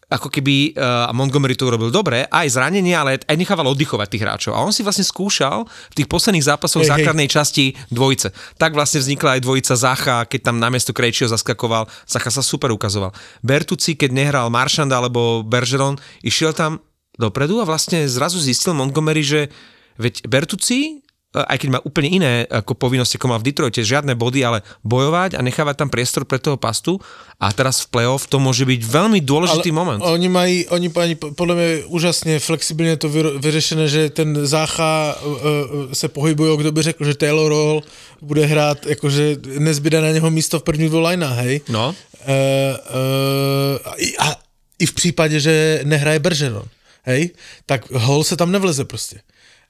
[0.09, 4.57] ako keby uh, Montgomery to urobil dobre, aj zranenie, ale aj nechával oddychovať tých hráčov.
[4.57, 6.93] A on si vlastne skúšal v tých posledných zápasoch Hej, hej.
[6.97, 8.33] základnej časti dvojice.
[8.57, 11.85] Tak vlastne vznikla aj dvojica Zacha, keď tam namiesto Krejčího zaskakoval.
[12.09, 13.13] Zacha sa super ukazoval.
[13.45, 16.81] Bertucci, keď nehral Marchand alebo Bergeron, išiel tam
[17.19, 19.51] dopredu a vlastne zrazu zistil Montgomery, že
[19.99, 24.41] veď Bertucci, aj keď má úplne iné ako povinnosti, ako mal v Detroite, žiadne body,
[24.41, 26.97] ale bojovať a nechávať tam priestor pre toho pastu
[27.37, 30.01] a teraz v playoff to môže byť veľmi dôležitý moment.
[30.01, 36.07] Oni mají, oni mají podle mě úžasně flexibilně to vyřešené, že ten Zácha uh, se
[36.09, 37.81] pohybuje, kdo by řekl, že Taylor Hall
[38.21, 41.61] bude hrát, jakože nezbyde na něho místo v první dvou linách, hej?
[41.69, 41.93] No.
[42.25, 44.35] Uh, uh, a, i- a
[44.79, 46.63] i v případě, že nehraje Bergeron,
[47.09, 47.33] hej,
[47.65, 49.25] tak Hall se tam nevleze prostě.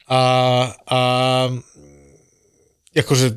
[0.09, 0.19] A,
[0.89, 0.99] a
[2.95, 3.31] jakože,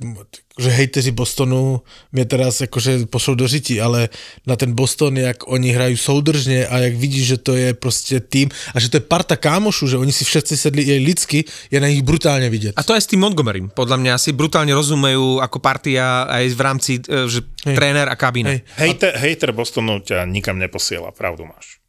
[0.59, 1.81] že hejteři Bostonu
[2.12, 4.09] mě teraz jakože pošlou do řití, ale
[4.47, 8.49] na ten Boston, jak oni hrají soudržně a jak vidíš, že to je prostě tým
[8.75, 11.88] a že to je parta kámošů, že oni si všetci sedli i lidsky, je na
[11.88, 12.73] nich brutálně vidět.
[12.77, 13.69] A to aj s tým Montgomerym.
[13.77, 17.77] Podľa mňa si brutálne rozumejú ako partia aj v rámci e, že Hej.
[17.77, 18.57] tréner a kabína.
[18.57, 18.65] Hej.
[18.77, 21.82] hejter, hejter Bostonu ťa nikam neposiela, pravdu máš.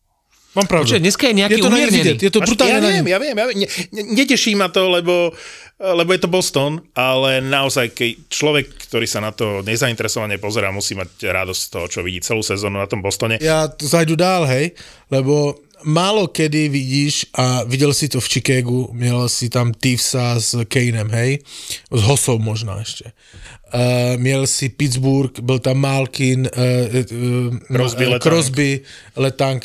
[0.54, 0.86] Mám pravdu.
[0.86, 2.14] Počkaj, dneska je nejaký je to umiernený.
[2.22, 3.58] je to brutálně ja viem, ja viem, ja viem.
[3.58, 5.34] Ne, ne, neteší ma to, lebo,
[5.82, 10.94] lebo je to Boston, ale naozaj, keď človek, ktorý sa na to nezainteresovane pozerá, musí
[10.94, 13.42] mať radosť z toho, čo vidí celú sezónu na tom Bostone.
[13.42, 14.78] Já to zajdu dál, hej,
[15.10, 20.66] lebo málo kedy vidíš, a viděl si to v Chicagu, měl si tam Tivsa s
[20.66, 21.40] Kanem, hej,
[21.92, 23.12] s Hosou možná ještě.
[23.74, 23.82] Uh,
[24.22, 28.18] měl si Pittsburgh, byl tam Malkin, uh, uh, Crosby, uh.
[28.18, 28.80] Crosby.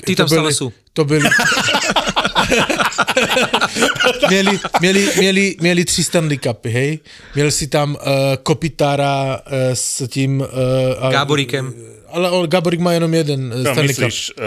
[0.05, 0.73] Tí tam to byli, stále sú.
[0.93, 1.29] To byli,
[4.31, 6.99] mieli, mieli, mieli, mieli tři Stanley Cupy, hej?
[7.35, 8.01] Měl si tam uh,
[8.43, 10.41] Kopitára uh, s tím...
[10.41, 11.75] Uh, Gáboríkem.
[12.09, 14.05] Ale on, Gaborik má jenom jeden Čo Stanley Cup.
[14.05, 14.45] myslíš, uh,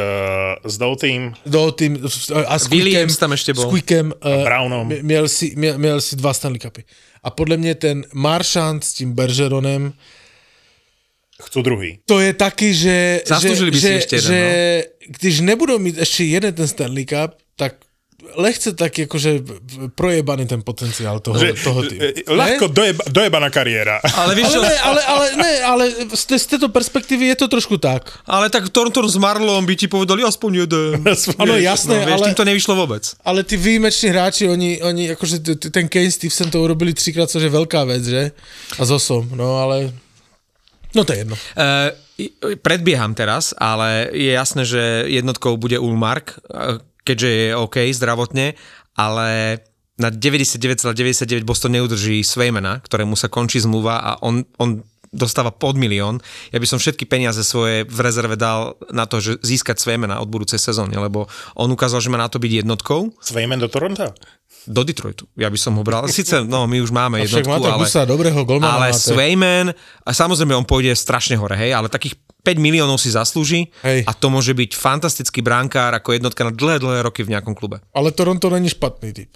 [0.65, 1.33] s Doutým?
[1.45, 1.97] Do tým,
[2.45, 3.65] a s Quickem, tam ešte bol.
[3.65, 4.91] S Quickem, uh, Brownom.
[4.91, 6.83] m- Měl si, měl, měl si dva Stanley Cupy.
[7.23, 9.93] A podle mě ten Marchand s tím Bergeronem,
[11.41, 11.97] Chcú druhý.
[12.05, 14.39] to je taky, že, Zaslúžili že, by si že, ešte jeden, že
[15.21, 17.81] když nebudou mít ještě jeden ten Stanley Cup, tak
[18.33, 19.43] lehce tak jakože
[19.91, 22.01] projebaný ten potenciál toho, Že, toho týmu.
[22.01, 23.99] e, ľahko dojeba, dojebaná kariéra.
[24.15, 27.47] Ale vieš Ale ne, ale, ale, ne, ale z, té- z této perspektivy je to
[27.47, 28.07] trošku tak.
[28.23, 31.01] ale tak Toronto s Marlom by ti povedali aspoň jeden.
[31.37, 33.03] Ano, No, jasné, vieš, ale, tým to nevyšlo vôbec.
[33.19, 35.35] ale ty výjimeční hráči, oni, oni akože
[35.67, 38.31] ten Kane Stevenson to urobili třikrát, což je veľká vec, že?
[38.79, 39.91] A s osom, no ale...
[40.91, 41.35] No to je jedno.
[41.55, 41.95] Uh,
[42.57, 46.35] predbieham teraz, ale je jasné, že jednotkou bude Ulmark,
[47.03, 48.53] keďže je OK zdravotne,
[48.95, 49.59] ale
[50.01, 56.23] na 99,99 Boston neudrží Sveymana, ktorému sa končí zmluva a on, on dostáva pod milión.
[56.55, 60.31] Ja by som všetky peniaze svoje v rezerve dal na to, že získať Sveymana od
[60.31, 64.15] budúcej sezóny, lebo on ukázal, že má na to byť jednotkou Svejmen do Toronto?
[64.61, 65.25] do Detroitu.
[65.33, 66.05] Ja by som ho bral.
[66.11, 67.81] Sice, no, my už máme jednotku, ale...
[67.81, 69.09] Gusa, dobrého golmana Ale máte.
[69.09, 69.67] Swayman,
[70.05, 74.05] a samozrejme on pôjde strašne hore, hej, ale takých 5 miliónov si zaslúži Hej.
[74.05, 77.81] a to môže byť fantastický bránkár ako jednotka na dlhé, dlhé roky v nejakom klube.
[77.93, 79.31] Ale Toronto není špatný typ.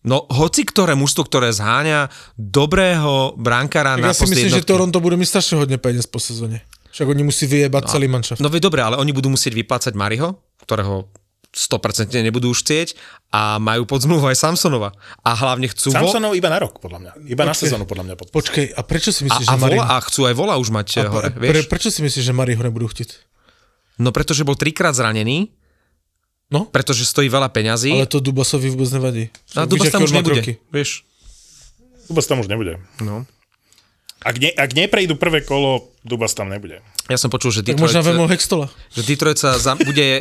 [0.00, 2.08] No, hoci ktoré mužstvo, ktoré zháňa
[2.40, 4.72] dobrého brankára Tak na ja si myslím, že jednotky.
[4.72, 6.64] Toronto bude mít strašne hodne peniaz po sezóne.
[6.90, 8.40] Však oni musí vyjebať celý manšaft.
[8.40, 11.06] No veď dobre, ale oni budú musieť vyplácať Mariho, ktorého
[11.50, 12.94] 100% nebudú už chcieť
[13.28, 14.94] a majú pod zmluvu aj Samsonova.
[15.20, 15.90] A hlavne chcú...
[15.90, 17.12] vo- Samsonov iba na rok, podľa mňa.
[17.26, 17.62] Iba na Počkej.
[17.66, 18.14] sezónu, podľa mňa.
[18.14, 18.28] Pod...
[18.30, 19.74] Počkej, a prečo si a, myslíš, a, že Mari...
[19.74, 21.66] vola, a chcú aj vola už mať a hore, pre, vieš?
[21.66, 23.18] prečo si myslíš, že Mari ho nebudú chtieť?
[23.98, 25.50] No pretože bol trikrát zranený,
[26.50, 27.94] No, pretože stojí veľa peňazí.
[27.94, 29.30] ale to Dubasovi vôbec nevadí.
[29.54, 30.52] a Však Dubas tam už nebude, kroky.
[30.74, 31.06] vieš.
[32.10, 32.82] Dubas tam už nebude.
[32.98, 33.22] No.
[34.18, 36.82] Ak, ne, ak neprejdú prvé kolo, Dubas tam nebude.
[37.10, 38.70] Ja som počul, že Detroit, možno Hextola.
[38.94, 40.20] že Detroit sa za, bude e,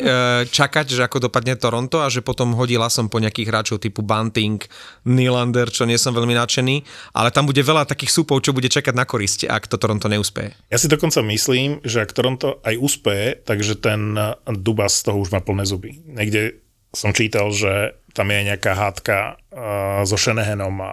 [0.50, 4.58] čakať, že ako dopadne Toronto a že potom hodí lasom po nejakých hráčov typu Bunting,
[5.06, 6.76] Nylander, čo nie som veľmi nadšený,
[7.14, 10.58] ale tam bude veľa takých súpov, čo bude čakať na korisť, ak to Toronto neúspeje.
[10.74, 14.18] Ja si dokonca myslím, že ak Toronto aj úspeje, takže ten
[14.50, 15.94] Dubas z toho už má plné zuby.
[16.10, 16.58] Niekde
[16.90, 20.92] som čítal, že tam je nejaká hádka uh, so Shanahanom a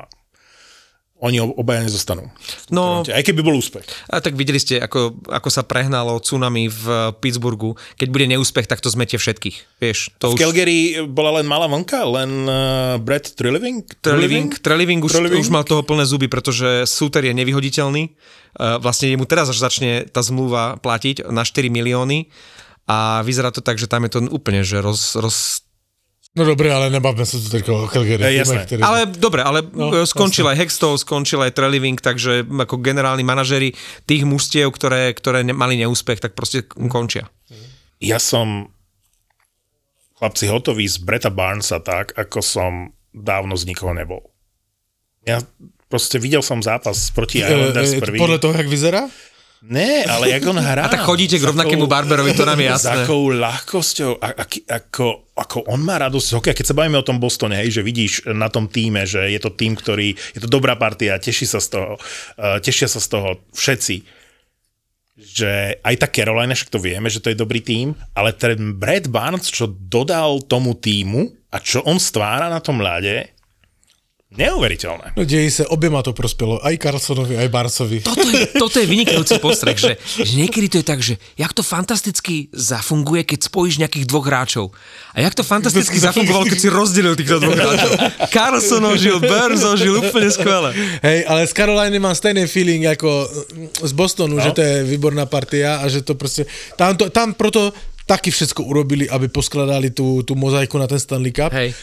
[1.16, 2.28] oni ob- obaja nezostanú.
[2.68, 3.88] No, Aj keby bol úspech.
[4.12, 6.84] a tak videli ste, ako, ako sa prehnalo tsunami v
[7.24, 7.72] Pittsburghu.
[7.96, 9.80] Keď bude neúspech, tak to zmetie všetkých.
[9.80, 10.40] Vieš, to V už...
[10.40, 13.88] Calgary bola len malá vlnka, len uh, Brett Treliving?
[14.04, 15.40] Treliving, Treliving už, Treliving?
[15.40, 18.12] už mal toho plné zuby, pretože Suter je nevyhoditeľný.
[18.56, 22.28] Uh, vlastne mu teraz až začne tá zmluva platiť na 4 milióny
[22.86, 25.65] a vyzerá to tak, že tam je to úplne, že roz, roz
[26.36, 28.20] No dobre, ale nebavme sa tu teď o Calgary.
[28.20, 28.60] E, týmech, jasné.
[28.68, 33.24] ktoré- ale dobre, ale No, no, skončil aj Hextol, skončil aj Treliving, takže ako generálni
[33.24, 33.72] manažeri
[34.04, 37.32] tých mužstiev, ktoré, ktoré ne, mali neúspech, tak proste končia.
[37.98, 38.68] Ja som
[40.16, 42.72] chlapci hotový z Breta Barnesa tak, ako som
[43.10, 44.20] dávno z nikoho nebol.
[45.24, 45.40] Ja
[45.88, 48.18] proste videl som zápas proti E, Islanders e, prvý.
[48.20, 49.02] Podľa toho, jak vyzerá?
[49.66, 50.86] Ne, ale jak on hrá.
[50.86, 53.02] A tak chodíte k rovnakému barberovi, to nám je S jasné.
[53.02, 56.54] akou ľahkosťou, a, aký, ako, ako on má radosť z hokeja.
[56.54, 59.50] Keď sa bavíme o tom Bostone, hej, že vidíš na tom týme, že je to
[59.50, 63.42] tým, ktorý, je to dobrá partia, teší sa z toho, uh, tešia sa z toho
[63.58, 63.96] všetci.
[65.16, 69.10] Že aj tá Carolina, však to vieme, že to je dobrý tým, ale ten Brad
[69.10, 73.35] Barnes, čo dodal tomu týmu a čo on stvára na tom ľade,
[74.36, 75.16] neuveriteľné.
[75.16, 76.60] No dejí sa, obema to prospelo.
[76.60, 78.04] Aj Carlsonovi, aj Barsovi.
[78.04, 81.64] Toto je, toto je vynikajúci postrek, že, že niekedy to je tak, že jak to
[81.64, 84.70] fantasticky zafunguje, keď spojíš nejakých dvoch hráčov.
[85.16, 87.90] A jak to fantasticky zafungovalo, keď si rozdelil týchto dvoch hráčov.
[88.28, 90.70] Carlson ožil, Burns ožil, úplne skvelé.
[91.00, 93.26] Hej, ale z Caroliny mám stejný feeling ako
[93.82, 94.44] z Bostonu, no.
[94.44, 96.44] že to je výborná partia a že to proste...
[96.76, 97.72] Tam, to, tam proto
[98.06, 101.50] taky všetko urobili, aby poskladali tú, tú mozaiku na ten Stanley Cup.
[101.50, 101.74] Hej.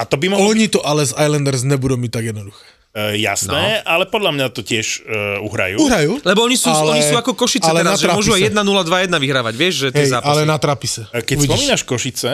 [0.00, 2.64] A to by mohlo Oni to ale z Islanders nebudú mať tak jednoduché.
[2.90, 3.86] Uh, jasné, no.
[3.86, 5.78] ale podľa mňa to tiež uh, uhrajú.
[5.78, 6.12] Uhrajú.
[6.26, 8.66] Lebo oni sú, ale, oni sú ako Košice ale teraz, že môžu aj sa.
[8.66, 10.26] 1-0, 2-1 vyhrávať, vieš, že tie Hej, zápasy.
[10.26, 11.06] ale natrapi sa.
[11.14, 11.50] Keď Uvidíš.
[11.54, 12.32] spomínaš Košice,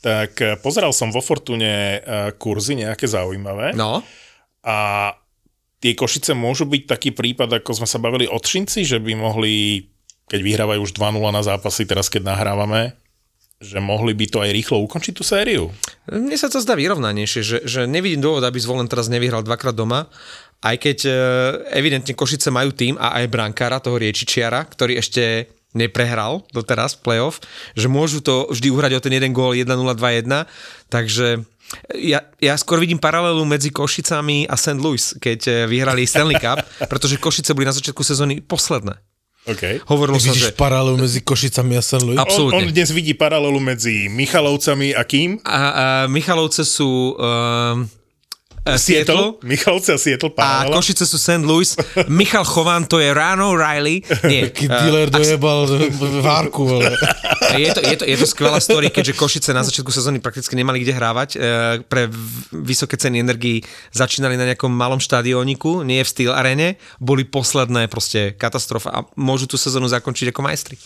[0.00, 2.00] tak eh, pozeral som vo Fortune eh,
[2.38, 4.00] kurzy nejaké zaujímavé No,
[4.62, 5.12] a
[5.82, 9.86] tie Košice môžu byť taký prípad, ako sme sa bavili od Šinci, že by mohli,
[10.26, 12.98] keď vyhrávajú už 2-0 na zápasy, teraz keď nahrávame,
[13.58, 15.74] že mohli by to aj rýchlo ukončiť tú sériu.
[16.06, 20.06] Mne sa to zdá vyrovnanejšie, že, že nevidím dôvod, aby Zvolen teraz nevyhral dvakrát doma,
[20.62, 21.12] aj keď e,
[21.74, 27.42] evidentne Košice majú tým a aj brankára, toho Riečičiara, ktorý ešte neprehral doteraz v playoff,
[27.74, 30.46] že môžu to vždy uhrať o ten jeden gól 1-0, 2-1,
[30.88, 31.42] takže
[31.92, 34.80] Ja, ja skôr vidím paralelu medzi Košicami a St.
[34.80, 38.96] Louis, keď eh, vyhrali Stanley Cup, pretože Košice boli na začiatku sezóny posledné.
[39.46, 39.80] Okay.
[39.88, 40.56] Hovorilo sa, Vidíš že...
[40.56, 41.82] paralelu medzi Košicami a?
[42.18, 42.58] A- Absolútne.
[42.58, 45.40] On, on dnes vidí paralelu medzi Michalovcami a kým?
[45.46, 47.88] A, a Michalovce sú um,
[48.76, 50.68] Seattle Michalovce a Seattle a.
[50.68, 51.40] Košice sú St.
[51.40, 51.72] Louis.
[52.10, 54.04] Michal Chovan to je Rano Riley.
[54.28, 55.64] Nie, Taký dealer dojebal
[56.20, 56.92] várku, ale...
[57.62, 60.82] je to, je, to, je to skvelá story, keďže Košice na začiatku sezóny prakticky nemali
[60.84, 61.28] kde hrávať.
[61.34, 61.38] E,
[61.86, 62.12] pre
[62.52, 63.64] vysoké ceny energii
[63.94, 69.48] začínali na nejakom malom štadióniku, nie v Steel arene, boli posledné proste katastrofa a môžu
[69.48, 70.76] tú sezónu zakončiť ako majstri.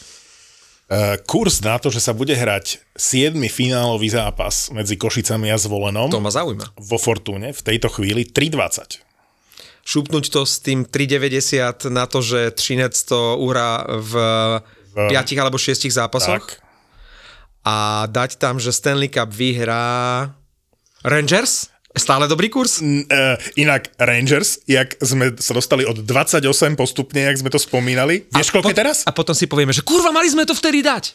[0.92, 3.32] Uh, kurz na to, že sa bude hrať 7.
[3.48, 6.76] finálový zápas medzi Košicami a Zvolenom To ma zaujíma.
[6.76, 9.00] vo Fortúne v tejto chvíli 3,20.
[9.82, 14.12] Šupnúť to s tým 3,90 na to, že Třinec to uhrá v,
[14.92, 16.60] V- 5 alebo 6 zápasoch Tak.
[17.64, 20.28] a dať tam, že Stanley Cup vyhrá
[21.00, 21.71] Rangers?
[21.92, 22.80] Stále dobrý kurz?
[22.80, 28.24] N- Uh, inak Rangers, jak sme sa dostali od 28 postupne, jak sme to spomínali.
[28.32, 28.96] Vieš, koľko je teraz?
[29.04, 31.12] A potom si povieme, že kurva, mali sme to vtedy dať.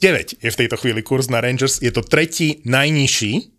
[0.00, 1.82] 9 je v tejto chvíli kurz na Rangers.
[1.84, 3.50] Je to tretí najnižší.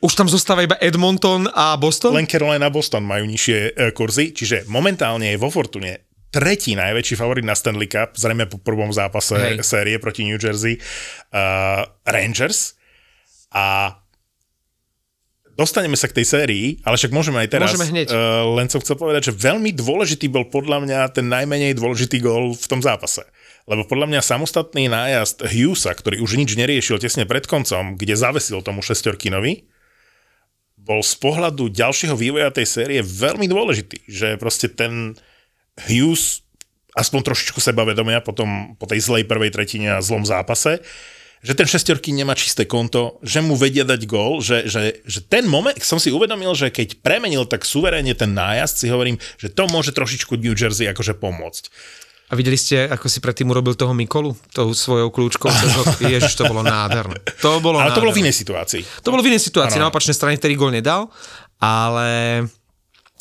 [0.00, 2.16] Už tam zostáva iba Edmonton a Boston?
[2.16, 7.18] Len Carolina a Boston majú nižšie e, kurzy, čiže momentálne je vo Fortune tretí najväčší
[7.18, 9.66] favorit na Stanley Cup, zrejme po prvom zápase Hej.
[9.66, 12.78] série proti New Jersey uh, Rangers.
[13.50, 13.98] A
[15.60, 17.76] dostaneme sa k tej sérii, ale však môžeme aj teraz.
[17.76, 18.08] Môžeme hneď.
[18.08, 22.56] Uh, len som chcel povedať, že veľmi dôležitý bol podľa mňa ten najmenej dôležitý gól
[22.56, 23.28] v tom zápase.
[23.68, 28.64] Lebo podľa mňa samostatný nájazd Hughesa, ktorý už nič neriešil tesne pred koncom, kde zavesil
[28.64, 29.68] tomu šestorkinovi,
[30.80, 34.08] bol z pohľadu ďalšieho vývoja tej série veľmi dôležitý.
[34.08, 35.14] Že proste ten
[35.86, 36.42] Hughes
[36.96, 40.82] aspoň trošičku sebavedomia potom po tej zlej prvej tretine a zlom zápase,
[41.40, 45.48] že ten šestorky nemá čisté konto, že mu vedia dať gól, že, že, že ten
[45.48, 49.64] moment, som si uvedomil, že keď premenil tak suverénne ten nájazd, si hovorím, že to
[49.72, 51.64] môže trošičku New Jersey akože pomôcť.
[52.30, 54.38] A videli ste, ako si predtým urobil toho Mikolu?
[54.54, 55.98] Tou svojou kľúčkou hok?
[56.14, 57.18] Ježiš, to bolo nádherné.
[57.42, 58.30] To bolo Ale to bolo v nádherné.
[58.30, 58.82] inej situácii.
[59.02, 59.88] To bolo v inej situácii, Áno.
[59.88, 61.10] na opačnej strane, ktorý gól nedal,
[61.58, 62.46] ale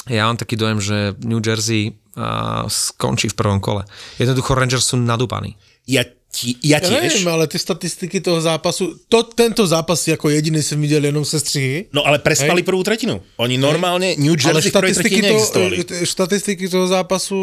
[0.05, 3.81] ja mám taký dojem, že New Jersey uh, skončí v prvom kole.
[4.21, 5.57] Jednoducho Rangers sú nadúpaní.
[5.89, 10.61] Ja, ti, ja Ja neviem, ale ty statistiky toho zápasu, to, tento zápas ako jediný
[10.61, 11.89] som videl jenom se střihy.
[11.93, 13.17] no ale prespali prvú tretinu.
[13.41, 15.75] Oni normálne New Ale Jersey štatistiky, tretine to, neexistovali.
[15.81, 17.37] e, štatistiky toho zápasu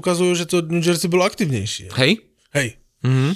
[0.00, 1.92] ukazujú, že to New Jersey bylo aktivnější.
[1.92, 2.24] Hej?
[2.56, 2.68] Hej.
[3.04, 3.32] Mm-hmm.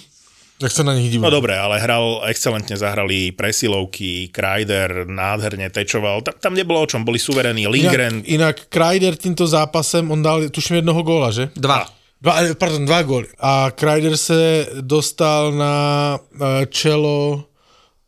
[0.57, 1.31] Jak sa na nich No díval?
[1.37, 7.21] dobre, ale hral, excelentne zahrali presilovky, Kreider nádherne tečoval, tam, tam nebolo o čom, boli
[7.21, 11.53] suverení, Lindgren, Inak, inak Kreider týmto zápasem, on dal tuším jednoho góla, že?
[11.61, 11.85] Dva.
[12.21, 13.27] Dva, eh, pardon, dva góly.
[13.39, 17.45] A Kreider se dostal na eh, čelo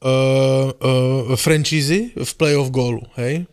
[0.04, 0.72] uh,
[1.28, 3.46] uh, franchízy v playoff gólu, hej?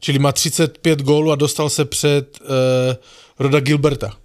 [0.00, 2.46] Čili má 35 gólů a dostal se před uh,
[3.38, 4.21] Roda Gilberta.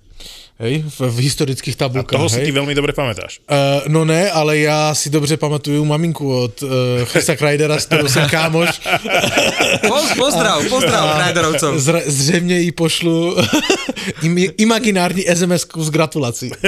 [0.58, 2.18] Hej, v, v historických tabulkách.
[2.18, 2.50] toho si hej.
[2.50, 3.46] ty veľmi dobre pamätáš.
[3.46, 6.70] Uh, no ne, ale já si dobře pamatuju maminku od uh,
[7.06, 8.82] Chrisa Kreidera, s kterou jsem kámoš.
[9.88, 11.78] Poz, pozdrav, pozdrav Kreiderovcov.
[11.78, 13.38] Zre, zřejmě jí pošlu
[14.22, 16.52] im, imaginární sms z gratulací.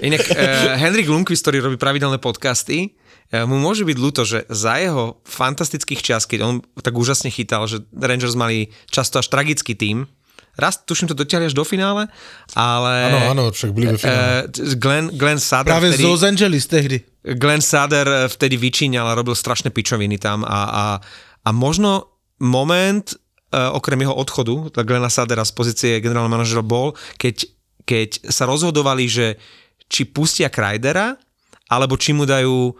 [0.00, 0.36] Inak uh,
[0.78, 2.94] Henrik Lundqvist, ktorý robí pravidelné podcasty,
[3.30, 7.78] mu môže byť ľúto, že za jeho fantastických čas, keď on tak úžasne chytal, že
[7.94, 10.10] Rangers mali často až tragický tím,
[10.60, 12.08] raz tuším to dotiahli až do finále,
[12.54, 12.92] ale...
[13.04, 14.44] Ano, ano, však byli ve finále.
[14.44, 17.00] Uh, Glenn, Glenn Sutter Právě vtedy, z Los Angeles tehdy.
[17.22, 20.84] Glenn Sutter eh, vtedy vyčíňal a robil strašné pičoviny tam a, a,
[21.44, 23.04] a možno moment,
[23.50, 27.50] okrem jeho odchodu, tak Glena Suddera z pozície generálneho manažera bol, keď,
[27.82, 29.26] keď sa rozhodovali, že
[29.90, 31.18] či pustia Kreidera,
[31.66, 32.70] alebo či mu dajú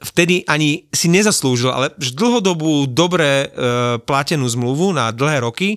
[0.00, 3.56] vtedy ani si nezaslúžil, ale dlhodobú, dobre e,
[4.04, 5.76] platenú zmluvu na dlhé roky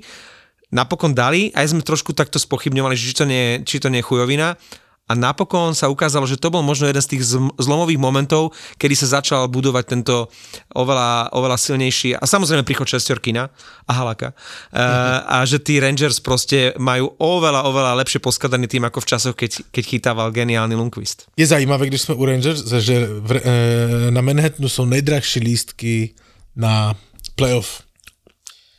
[0.72, 4.08] napokon dali, aj sme trošku takto spochybňovali, že či to nie, či to nie je
[4.08, 4.60] chujovina
[5.08, 7.24] a napokon sa ukázalo, že to bol možno jeden z tých
[7.56, 10.28] zlomových momentov, kedy sa začal budovať tento
[10.76, 13.48] oveľa, oveľa silnejší a samozrejme príchod Šestorkina
[13.88, 19.00] a Halaka uh, a že tí Rangers proste majú oveľa, oveľa lepšie poskladaný tým ako
[19.00, 21.32] v časoch, keď, keď chytával geniálny Lundqvist.
[21.40, 26.14] Je zajímavé, když jsme u Rangers, že v, e, na Manhattanu jsou nejdražší lístky
[26.56, 26.96] na
[27.36, 27.87] playoff.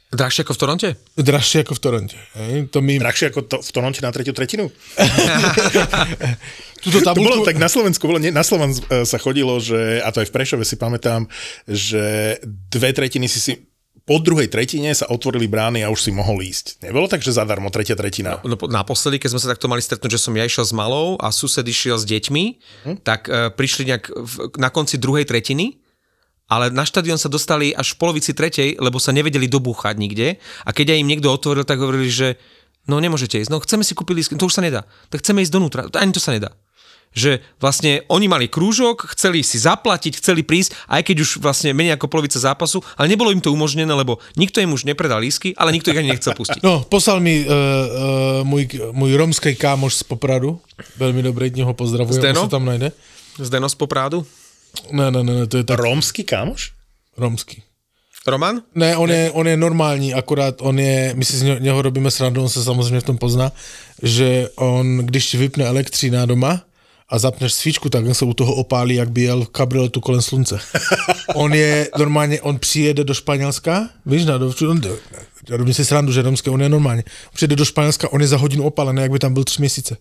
[0.09, 0.89] Drahšie ako v Toronte?
[1.17, 2.17] Dražší jako v Torontě.
[2.35, 2.67] Hej?
[2.73, 4.73] To mi, Drahšie ako to, v Toronte na tretiu tretinu?
[6.81, 10.01] tuto To bolo tabulku, tak na Slovensku, bolo, nie, na Slovan e, sa chodilo, že,
[10.01, 11.29] a to aj v Prešove si pamätám,
[11.69, 13.53] že dve tretiny si si
[14.09, 16.81] po druhej tretine sa otvorili brány a už si mohol ísť.
[16.81, 18.41] Nebolo tak, že zadarmo tretia tretina.
[18.41, 21.21] No, po- naposledy, keď sme sa takto mali stretnúť, že som ja išiel s malou
[21.21, 22.45] a sused išiel s deťmi,
[22.89, 23.05] hm?
[23.05, 25.77] tak uh, prišli nejak v, na konci druhej tretiny
[26.49, 30.71] ale na štadión sa dostali až v polovici tretej, lebo sa nevedeli dobúchať nikde a
[30.73, 32.41] keď aj im niekto otvoril, tak hovorili, že
[32.89, 35.53] no nemôžete ísť, no chceme si kúpiť lístky, to už sa nedá, tak chceme ísť
[35.53, 36.57] donútra, ani to sa nedá.
[37.09, 41.97] Že vlastne oni mali krúžok, chceli si zaplatiť, chceli prísť, aj keď už vlastne menej
[41.97, 45.73] ako polovica zápasu, ale nebolo im to umožnené, lebo nikto im už nepredal lístky, ale
[45.73, 46.61] nikto ich ani nechcel pustiť.
[46.69, 50.61] No, poslal mi uh, uh, môj, môj romský kámoš z Popradu,
[51.01, 52.45] veľmi dobrý, dnes ho pozdravujem, Zdeno?
[52.45, 52.93] sa tam najde.
[53.41, 54.29] Zdeno z Poprádu?
[54.93, 56.73] Ne, ne, ne, ne, to je tak Rómsky kamoš?
[57.17, 57.63] romský.
[58.27, 58.63] Roman?
[58.75, 62.43] Ne, on je, on je normální, akorát on je, my si z něho- robíme srandu,
[62.43, 63.53] on se samozřejmě v tom pozná,
[64.03, 66.63] že on, když vypne elektřina doma
[67.09, 70.59] a zapneš svíčku, tak on se u toho opálí, jak by jel kabrioletu kolem slunce.
[71.35, 74.81] On je normálně, on přijede do Španělska, víš, na do, on,
[75.51, 77.05] já robím si srandu, že romské, on je normálně.
[77.35, 79.97] Přijede do Španělska, on je za hodinu opálený, jak by tam byl tři měsíce.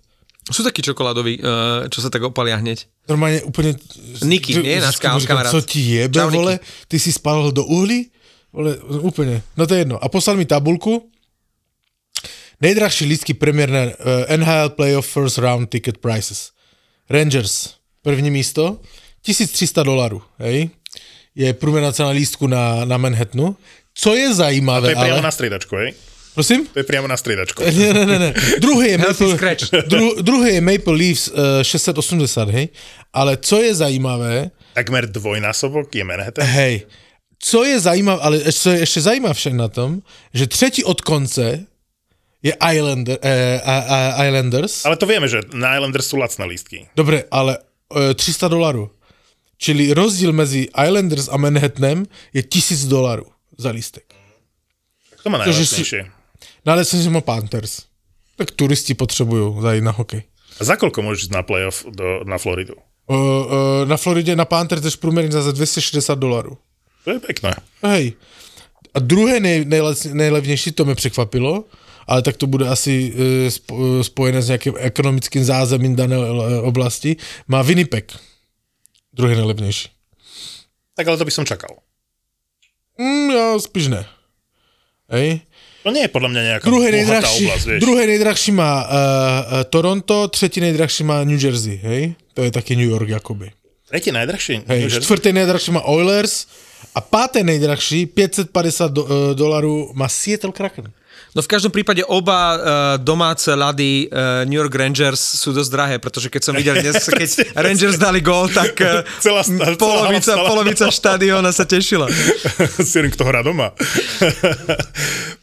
[0.52, 2.88] Sú takí čokoládoví, eh, čo sa tak opalia hneď.
[3.10, 3.76] Normálně úplně...
[4.24, 4.82] Niky, nie?
[4.82, 5.52] Náš kamarát.
[5.52, 6.38] Co ti jebe, Čau, Niky.
[6.38, 6.60] vole?
[6.88, 8.12] Ty si spal do uhlí?
[8.54, 9.42] Vole, úplně.
[9.58, 10.04] No to je jedno.
[10.04, 11.10] A poslal mi tabulku.
[12.62, 16.52] Nejdražší lístky premiérné uh, NHL Playoff First Round Ticket Prices.
[17.10, 18.80] Rangers, první místo,
[19.22, 20.70] 1300 dolarů, hej?
[21.36, 23.56] Je průměrná cena lístku na, na Manhattanu.
[23.94, 25.22] Co je To zajímavé, je priamo ale...
[25.22, 25.94] na striedačku, hej?
[26.38, 26.70] Prosím?
[26.70, 27.66] To je priamo na striedačku.
[27.82, 28.30] Ne, ne, ne, ne.
[28.62, 29.34] Druhý je Maple,
[29.90, 32.70] dru, druhý je Maple Leafs uh, 680, hej?
[33.10, 36.46] Ale co je zajímavé, Takmer dvojnásobok je Manhattan.
[36.46, 36.86] hej,
[37.42, 40.02] co je zajímavé, ale co je ještě zajímavšie na tom,
[40.34, 41.66] že třetí od konce
[42.44, 44.86] je Islander, eh, a, Islanders.
[44.86, 46.86] Ale to vieme, že na Islanders sú lacné lístky.
[46.94, 48.94] Dobre, ale eh, 300 dolarů.
[49.58, 53.26] Čili rozdíl mezi Islanders a Manhattanem je 1000 dolarů
[53.58, 54.06] za lístek.
[55.26, 56.17] To má najlacnejšie.
[56.68, 57.82] No ale jsem má Panthers.
[58.36, 60.24] Tak turisti potřebují zajít na hokej.
[60.60, 62.76] A za koľko môžeš ísť na playoff do, na Floridu?
[63.08, 66.58] Uh, uh, na Floridě na Panthers jdeš průměrně za 260 dolarů.
[67.04, 67.54] To je pekné.
[67.84, 68.14] Hej.
[68.94, 71.66] A druhé nej, nejlec, nejlevnější, to mě překvapilo,
[72.08, 77.16] ale tak to bude asi uh, spo, spojené s nějakým ekonomickým zázemím dané uh, oblasti,
[77.48, 78.18] má Winnipeg.
[79.14, 79.90] Druhý nejlevnější.
[80.96, 81.78] Tak ale to by som čakal.
[82.98, 84.06] Mm, já spíš ne.
[85.10, 85.47] Hej.
[85.88, 87.80] To nie je podľa mňa nejaká bohatá nejdrahší, oblasť, vieš.
[87.80, 92.20] druhý nejdrahší má uh, uh, Toronto, třetí nejdrahší má New Jersey, hej?
[92.36, 93.56] To je taky New York jakoby.
[93.88, 94.68] Tretí najdrahší.
[94.68, 94.80] Hej,
[95.32, 95.72] New Jersey?
[95.72, 96.44] má Oilers
[96.92, 100.92] a páté nejdrahší, 550 do, uh, dolarů má Seattle Kraken.
[101.36, 102.60] No v každom prípade oba uh,
[102.98, 107.54] domáce ľady uh, New York Rangers sú dosť drahé, pretože keď som videl dnes, keď
[107.54, 110.50] Rangers dali gól, tak uh, Celá sta- celá polovica, stala.
[110.50, 112.10] polovica štadióna sa tešila.
[112.90, 113.70] Sirink, kto hrá doma.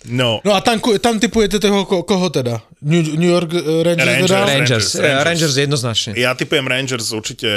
[0.08, 2.60] No, No a tam, tam typujete toho, ko, koho teda?
[2.84, 4.30] New, New York uh, Rangers, Rangers.
[4.30, 4.44] teda?
[4.44, 5.24] Rangers, Rangers, Rangers, Rangers.
[5.24, 6.10] Rangers jednoznačne.
[6.16, 7.50] ja typujem Rangers určite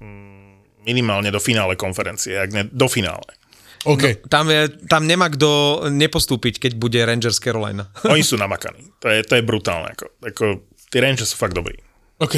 [0.00, 3.38] mm, minimálne do finále konferencie, ak ne do finále.
[3.86, 4.26] OK.
[4.26, 7.86] Tam, je, tam nemá kto nepostúpiť, keď bude Rangers Carolina.
[8.12, 8.90] Oni sú namakaní.
[8.98, 9.94] To je, to je brutálne.
[9.94, 10.44] Ako, ako,
[10.90, 11.78] tí Rangers sú fakt dobrí.
[12.18, 12.34] OK.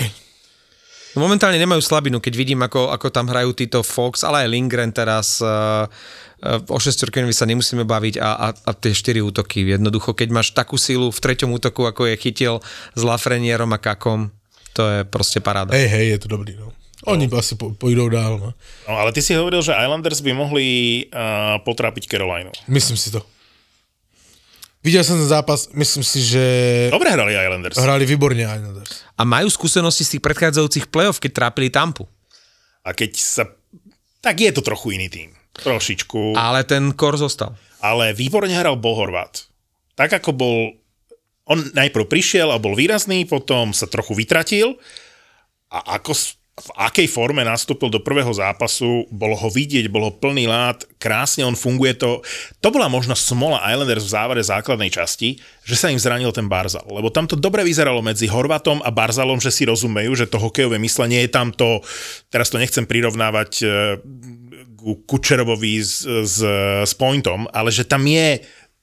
[1.16, 4.94] No Momentálne nemajú slabinu, keď vidím, ako, ako tam hrajú títo Fox, ale aj Lindgren
[4.94, 5.42] teraz.
[5.42, 5.90] Uh,
[6.44, 9.64] o šestorkenovi sa nemusíme baviť a, a, a tie štyri útoky.
[9.64, 12.54] Jednoducho, keď máš takú sílu v treťom útoku, ako je chytil
[12.96, 14.32] s Lafrenierom a Kakom,
[14.72, 15.76] to je proste paráda.
[15.76, 16.72] Hej, hej, je to dobrý, no.
[17.08, 18.52] Oni asi po, pôjdou dál, no.
[18.84, 20.66] No, ale ty si hovoril, že Islanders by mohli
[21.08, 22.52] uh, potrápiť Carolinu.
[22.68, 23.24] Myslím si to.
[24.84, 26.44] Viděl jsem ten zápas, myslím si, že
[26.92, 27.76] Dobre hrali Islanders.
[27.76, 29.04] hráli výborně Islanders.
[29.18, 32.08] A majú skúsenosti z tých predchádzajúcich play-off, keď trápili Tampu.
[32.84, 33.44] A keď sa...
[34.20, 35.36] Tak je to trochu iný tým.
[35.60, 36.34] Trošičku.
[36.34, 37.56] Ale ten kor zostal.
[37.80, 39.48] ale výborne hral bol Horvát.
[39.96, 40.58] Tak ako bol,
[41.48, 44.76] on najprv prišiel a bol výrazný, potom sa trochu vytratil
[45.72, 46.12] a ako,
[46.60, 51.40] v akej forme nastúpil do prvého zápasu, bolo ho vidieť, bol ho plný lát, krásne
[51.42, 52.20] on funguje to.
[52.60, 56.84] To bola možno smola Islanders v závere základnej časti, že sa im zranil ten Barzal,
[56.92, 60.76] lebo tam to dobre vyzeralo medzi Horvatom a Barzalom, že si rozumejú, že to hokejové
[60.76, 61.80] myslenie je tam to,
[62.28, 63.66] teraz to nechcem prirovnávať e,
[64.80, 66.40] ku Kučerovovi s, s,
[66.84, 68.40] s Pointom, ale že tam je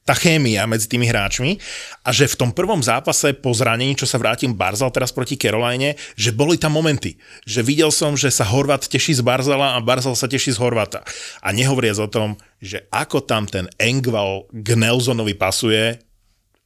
[0.08, 1.60] tá chémia medzi tými hráčmi
[2.08, 6.00] a že v tom prvom zápase po zranení, čo sa vrátim Barzal teraz proti Caroline,
[6.16, 10.16] že boli tam momenty, že videl som, že sa Horvat teší z Barzala a Barzal
[10.16, 11.04] sa teší z Horvata.
[11.44, 16.00] A nehovoriac o tom, že ako tam ten Engval k Nelsonovi pasuje,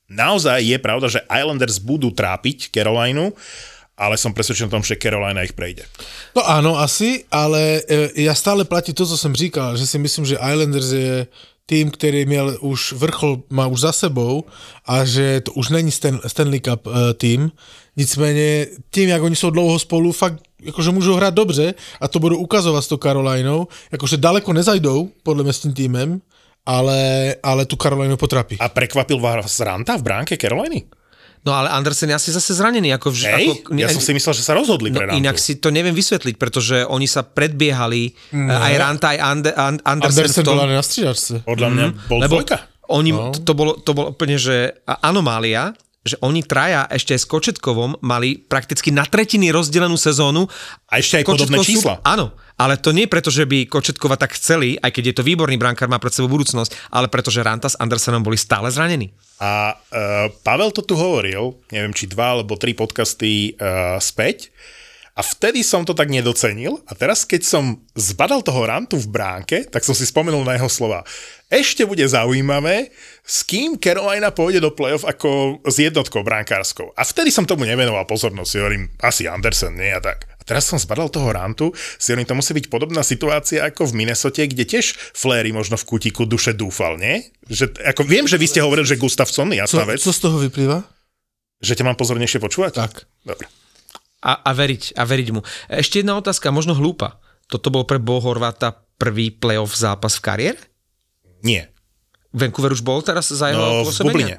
[0.05, 3.33] naozaj je pravda, že Islanders budú trápiť Carolinu,
[4.01, 5.85] ale som presvedčený o tom, že Carolina ich prejde.
[6.33, 10.25] No ano, asi, ale e, já stále platí to, co jsem říkal, že si myslím,
[10.25, 11.27] že Islanders je
[11.65, 14.43] tým, který měl už vrchol, má už za sebou
[14.85, 17.51] a že to už není Stan, Stanley Cup uh, tým.
[17.97, 22.37] Nicméně tím, jak oni jsou dlouho spolu, fakt jakože můžou hrát dobře a to budou
[22.37, 26.21] ukazovat s tou Carolinou, jakože daleko nezajdou, podle mě s tím týmem,
[26.65, 28.57] ale, ale tu Carolinu potrapí.
[28.59, 30.83] A prekvapil vás Ranta v bránke Caroliny?
[31.41, 32.93] No ale Andersen je asi zase zranený.
[32.93, 35.17] Ako vž- Hej, ako, ja som si myslel, že sa rozhodli No pre Rantu.
[35.17, 38.53] inak si to neviem vysvetliť, pretože oni sa predbiehali, no.
[38.53, 41.33] aj Ranta, aj Ande, And, Andersen, Andersen v tom, byla na střídačce.
[41.41, 42.55] Podľa mňa bol lebo dvojka.
[42.87, 43.33] oni, no.
[43.33, 48.37] to, bolo, to bolo úplne, že anomália, že oni traja ešte aj s Kočetkovom mali
[48.37, 50.49] prakticky na tretiny rozdelenú sezónu.
[50.89, 51.93] A ešte aj podobné Kočetkov sú- čísla.
[52.01, 55.57] Áno, ale to nie preto, že by Kočetkova tak chceli, aj keď je to výborný
[55.57, 59.13] brankár, má pred sebou budúcnosť, ale preto, že Ranta s Andersenom boli stále zranení.
[59.41, 64.53] A uh, Pavel to tu hovoril, neviem, či dva alebo tri podcasty uh, späť,
[65.11, 69.67] a vtedy som to tak nedocenil a teraz, keď som zbadal toho Rantu v bránke,
[69.67, 71.03] tak som si spomenul na jeho slova.
[71.51, 72.95] Ešte bude zaujímavé,
[73.27, 76.95] s kým Carolina pôjde do playoff ako s jednotkou bránkárskou.
[76.95, 78.51] A vtedy som tomu nevenoval pozornosť.
[78.55, 80.30] Hovorím, asi Andersen, nie a tak.
[80.41, 81.69] A teraz som zbadal toho Rantu,
[82.01, 86.25] si to musí byť podobná situácia ako v Minnesote, kde tiež Fléry možno v kutiku
[86.25, 87.21] duše dúfal, nie?
[87.45, 90.01] Že, ako, viem, že vy ste hovorili, že Gustafsson, Co, jasná vec.
[90.01, 90.81] co z toho vyplýva?
[91.61, 92.73] Že ťa mám pozornejšie počúvať?
[92.73, 93.05] Tak.
[93.21, 93.45] Dobre.
[94.25, 95.45] A, a veriť, a veriť mu.
[95.69, 97.21] Ešte jedna otázka, možno hlúpa.
[97.45, 100.59] Toto bol pre Bo Horváta prvý playoff zápas v kariére?
[101.45, 101.69] Nie.
[102.33, 103.93] Vancouver už bol teraz za jeho No, v?
[104.09, 104.37] Bubline.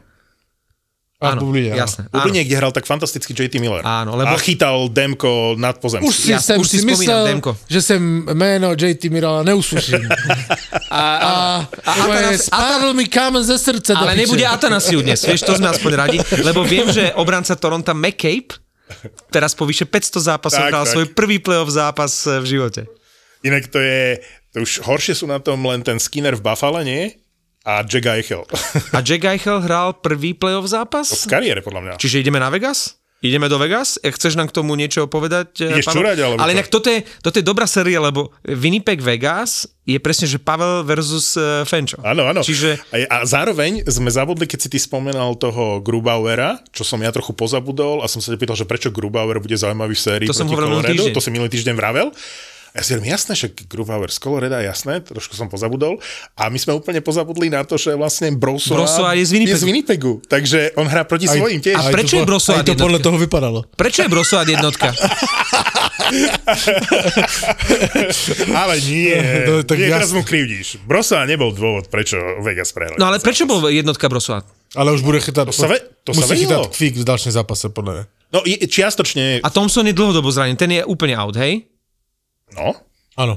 [1.23, 1.79] A Áno, Bubline, áno.
[1.79, 2.11] jasné.
[2.11, 3.79] Bubline, kde hral tak fantasticky JT Miller.
[3.81, 6.03] Áno, lebo- A chytal Demko nad pozemský.
[6.03, 7.55] Už si, Ja jsem už si myslel, Demko.
[7.71, 8.03] že jsem
[8.35, 10.03] jméno JT Mirala neuslyším.
[10.91, 11.33] A, a,
[11.87, 13.95] A, a Atanas- spadl mi kámen ze srdce.
[13.95, 18.61] ale nebude Atanasiu dnes, vieš, to sme aspoň radi, lebo viem, že obranca Toronto McCabe
[19.31, 22.85] teraz po vyše 500 zápasov hral svoj prvý playoff zápas v živote.
[23.41, 24.21] Inak to je,
[24.53, 27.17] to už horšie sú na tom len ten Skinner v Buffalo, nie?
[27.63, 28.43] A Jack Eichel.
[28.91, 31.07] A Jack Eichel hral prvý playoff zápas?
[31.15, 31.95] v kariére, podľa mňa.
[32.03, 32.99] Čiže ideme na Vegas?
[33.23, 34.03] Ideme do Vegas?
[34.03, 35.63] E, Chceš nám k tomu niečo povedať?
[35.63, 36.03] e, Ideš Pavel?
[36.03, 40.27] čurať, alebo Ale inak toto je, toto je dobrá séria, lebo Winnipeg Vegas je presne,
[40.27, 42.03] že Pavel versus uh, Fenčo.
[42.03, 42.43] Áno, áno.
[42.43, 47.15] Čiže A, a zároveň sme zabudli, keď si ty spomenal toho Grubauera, čo som ja
[47.15, 50.35] trochu pozabudol a som sa ťa pýtal, že prečo Grubauer bude zaujímavý v sérii To
[50.35, 51.15] som hovoril.
[51.15, 52.11] To som minulý týždeň vravel.
[52.73, 56.01] A ja si hovorím, jasné, že Grubauer z Colorado, jasné, trošku som pozabudol.
[56.35, 59.53] A my sme úplne pozabudli na to, že vlastne Brosoa, Brosoa je z Winnipegu.
[59.53, 60.13] je z Winnipegu.
[60.25, 61.77] Takže on hrá proti svojim tiež.
[61.77, 63.69] A prečo je Brosová Aj to podle toho vypadalo.
[63.73, 64.89] prečo je Brosová jednotka?
[68.55, 70.81] Ale nie, No, tak nie, teraz mu krivdíš.
[70.83, 72.97] Brosoa nebol dôvod, prečo Vegas prehrali.
[72.97, 74.43] No ale prečo bol jednotka Brosová?
[74.73, 76.65] Ale už bude chytat, To sa ve- to sa musí vedelo.
[76.65, 78.05] chytat kvík v dalším zápase, podle mě.
[78.33, 81.69] No i- čiastočne, A Thompson je dlhodobo zranený, ten je úplne out, hej?
[82.53, 82.77] No,
[83.15, 83.37] Ano.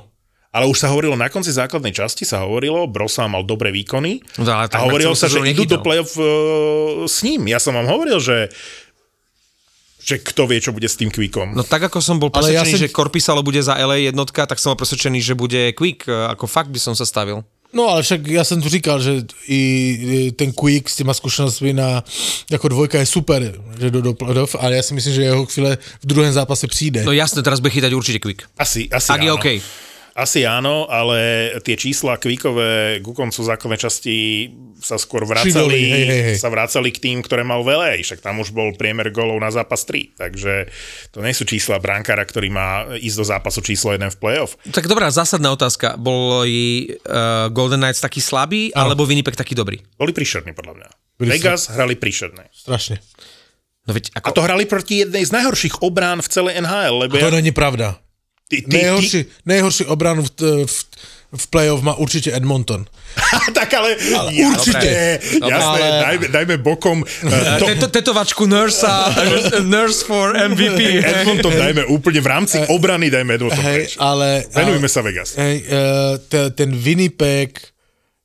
[0.51, 4.47] ale už sa hovorilo na konci základnej časti, sa hovorilo, Brosa mal dobré výkony No,
[4.47, 6.25] ale a hovorilo sa, že idú do play-off uh,
[7.03, 7.47] s ním.
[7.47, 8.47] Ja som vám hovoril, že
[10.05, 11.57] že kto vie, čo bude s tým kvíkom.
[11.57, 14.45] No tak ako som bol Ale ja presvedčený, som- že Korpisalo bude za LA jednotka,
[14.45, 17.41] tak som bol presvedčený, že bude Quick, e, ako fakt by som sa stavil.
[17.75, 22.03] No ale však já jsem tu říkal, že i ten Quick s těma zkušenostmi na,
[22.51, 25.77] jako dvojka je super, že do, do playoff, ale já si myslím, že jeho chvíle
[26.03, 27.03] v druhém zápase přijde.
[27.03, 28.47] No jasne, teraz bude chytať určite Quick.
[28.57, 29.35] Asi, asi Ak je áno.
[29.35, 29.45] OK.
[30.15, 34.47] Asi áno, ale tie čísla kvíkové ku koncu základnej časti
[34.79, 36.37] sa skôr vracali, Šidoli, hej, hej, hej.
[36.39, 39.51] sa vracali k tým, ktoré mal v LA, však tam už bol priemer golov na
[39.51, 40.71] zápas 3, takže
[41.11, 44.55] to nie sú čísla brankára, ktorý má ísť do zápasu číslo 1 v playoff.
[44.71, 45.99] Tak dobrá, zásadná otázka.
[45.99, 49.83] Boli uh, Golden Knights taký slabý, alebo Winnipeg taký dobrý?
[49.99, 50.89] Boli príšerní podľa mňa.
[51.19, 52.47] Byli Vegas hrali príšerné.
[52.55, 53.03] Strašně.
[53.87, 54.33] No veď A ako...
[54.33, 58.01] to hrali proti jednej z najhorších obrán v celej NHL, lebo To ja, není pravda.
[58.49, 60.29] Ty, ty, ty, Nejhorší, nejhorší obranu v,
[60.65, 60.85] v,
[61.37, 62.85] v playoff má určitě Edmonton.
[63.53, 65.19] tak ale, ale určite.
[65.23, 69.15] Jasné, jasné Ale- dajme, dajme bokom uh, to, Teto, tetovačku Nurse a
[69.61, 70.79] Nurse for MVP.
[71.05, 73.91] Edmonton dajme úplne v rámci obrany, dajme Edmonton Hej, preč.
[73.99, 74.45] ale...
[74.53, 75.35] Venujme sa Vegas.
[75.35, 77.59] Hej, uh, te, ten Winnipeg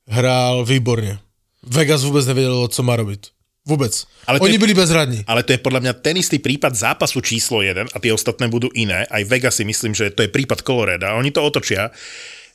[0.09, 1.18] hrál výborně.
[1.62, 3.27] Vegas vůbec nevěděl, co má robit.
[3.67, 4.07] Vůbec.
[4.27, 5.21] Ale Oni je- byli bezradní.
[5.27, 8.73] Ale to je podľa mňa ten istý prípad zápasu číslo 1 a tie ostatné budú
[8.73, 9.05] iné.
[9.13, 11.07] Aj Vegas si myslím, že to je prípad Colorado.
[11.07, 11.93] A oni to otočia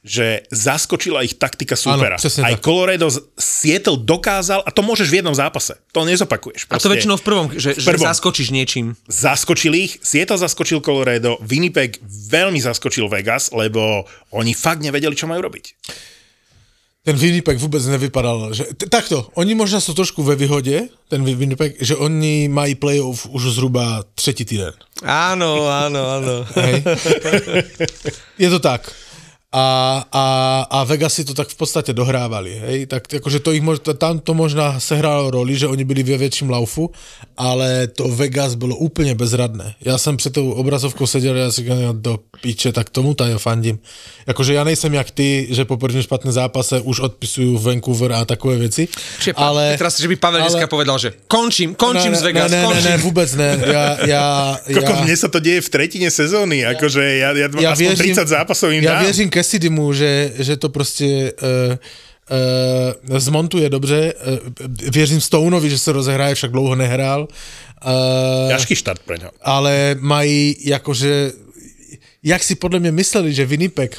[0.06, 2.22] že zaskočila ich taktika supera.
[2.22, 2.62] presne Aj tak.
[2.62, 3.10] Colorado
[3.42, 5.74] Seattle dokázal, a to môžeš v jednom zápase.
[5.98, 6.70] To nezopakuješ.
[6.70, 8.06] A to väčšinou v prvom, že, že prvom.
[8.06, 8.94] zaskočíš niečím.
[9.10, 15.42] Zaskočil ich, Seattle zaskočil Colorado, Winnipeg veľmi zaskočil Vegas, lebo oni fakt nevedeli, čo majú
[15.42, 15.74] robiť.
[17.06, 21.76] Ten Winnipeg vůbec nevypadal, že, t- takto, oni možná jsou trošku ve výhodě, ten Winnipeg,
[21.80, 24.74] že oni mají playoff už zhruba třetí týden.
[25.06, 26.36] Áno, áno, áno.
[26.56, 26.84] Hej.
[28.42, 28.92] Je to tak.
[29.54, 30.24] A, a,
[30.70, 34.20] a Vegas si to tak v podstate dohrávali, hej, tak akože to ich mož, tam
[34.20, 36.92] to možná sehralo roli, že oni byli ve väčším laufu,
[37.38, 39.76] ale to Vegas bylo úplně bezradné.
[39.82, 43.80] Já jsem před tou obrazovkou seděl a si říkal, do piče, tak tomu tady fandím.
[44.28, 48.58] Jakože já nejsem jak ty, že po prvním špatném zápase už odpisujú Vancouver a takové
[48.58, 48.88] věci,
[49.20, 49.78] Čiže, ale...
[49.78, 52.64] Teraz, že by Pavel ale- dneska povedal, že končím, končím ne, z Vegas, ne, ne,
[52.66, 52.84] končím.
[52.84, 53.50] ne, ne, vůbec ne.
[53.66, 54.24] Ja, ja,
[54.68, 58.28] Koko, ja, mne sa to deje v tretine sezóny, akože ja, ja, ja aspoň 30
[58.28, 59.04] zápasov im ja dám.
[59.08, 61.78] věřím Cassidymu, že, že to prostě uh,
[63.10, 64.14] uh, zmontuje dobře.
[64.14, 64.38] Uh,
[64.92, 67.28] věřím Stoneovi, že se rozehraje, však dlouho nehrál.
[67.86, 69.30] Uh, Ťažký štart pre ňo.
[69.42, 71.32] ale mají jakože,
[72.24, 73.94] jak si podle mě mysleli, že Winnipeg,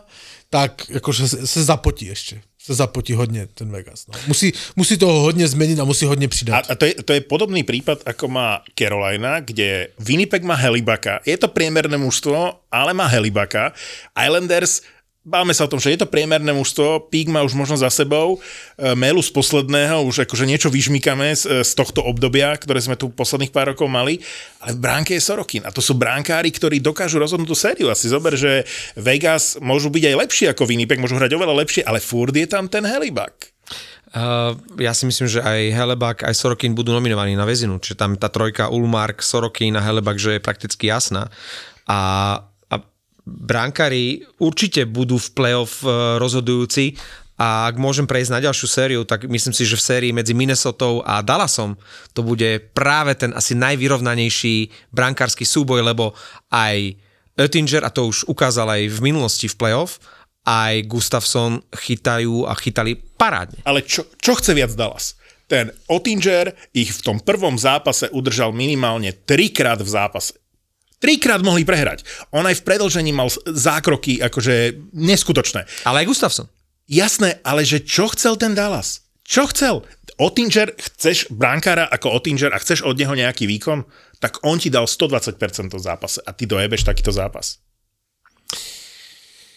[0.50, 2.40] tak jakože se, se zapotí ještě.
[2.66, 4.06] Se zapotí hodně ten Vegas.
[4.10, 4.18] No.
[4.26, 6.70] Musí, musí toho hodně změnit a musí hodně A, přidat.
[6.70, 11.22] a to, je, to je podobný prípad, ako má Carolina, kde Winnipeg má Helibaka.
[11.22, 13.70] Je to priemerné mužstvo, ale má Helibaka.
[14.18, 14.82] Islanders
[15.26, 18.38] Báme sa o tom, že je to priemerné mužstvo, Pík má už možno za sebou,
[18.78, 23.10] e, Melu z posledného, už akože niečo vyžmykame z, z tohto obdobia, ktoré sme tu
[23.10, 24.22] posledných pár rokov mali,
[24.62, 27.90] ale v bránke je Sorokin a to sú bránkári, ktorí dokážu rozhodnúť tú sériu.
[27.90, 28.62] A si zober, že
[28.94, 32.70] Vegas môžu byť aj lepší ako Winnipeg, môžu hrať oveľa lepšie, ale furt je tam
[32.70, 33.50] ten Helibak.
[34.14, 38.14] Uh, ja si myslím, že aj Helebak, aj Sorokin budú nominovaní na väzinu, čiže tam
[38.14, 41.34] tá trojka Ulmark, Sorokin a Helebak, že je prakticky jasná.
[41.90, 41.98] A
[43.26, 46.94] brankári určite budú v playoff uh, rozhodujúci
[47.36, 51.04] a ak môžem prejsť na ďalšiu sériu, tak myslím si, že v sérii medzi Minnesotou
[51.04, 51.76] a Dallasom
[52.16, 56.16] to bude práve ten asi najvyrovnanejší brankársky súboj, lebo
[56.48, 56.96] aj
[57.36, 60.00] Oettinger, a to už ukázal aj v minulosti v playoff,
[60.48, 63.60] aj Gustafsson chytajú a chytali parádne.
[63.68, 65.20] Ale čo, čo chce viac Dallas?
[65.44, 70.40] Ten Ottinger ich v tom prvom zápase udržal minimálne trikrát v zápase.
[70.96, 72.08] Trikrát mohli prehrať.
[72.32, 75.68] On aj v predlžení mal zákroky akože neskutočné.
[75.84, 76.48] Ale aj Gustafsson.
[76.88, 79.04] Jasné, ale že čo chcel ten Dallas?
[79.26, 79.82] Čo chcel?
[80.16, 83.84] Ottinger, chceš brankára ako Ottinger a chceš od neho nejaký výkon?
[84.22, 85.36] Tak on ti dal 120%
[85.68, 87.60] v zápase a ty dojebeš takýto zápas.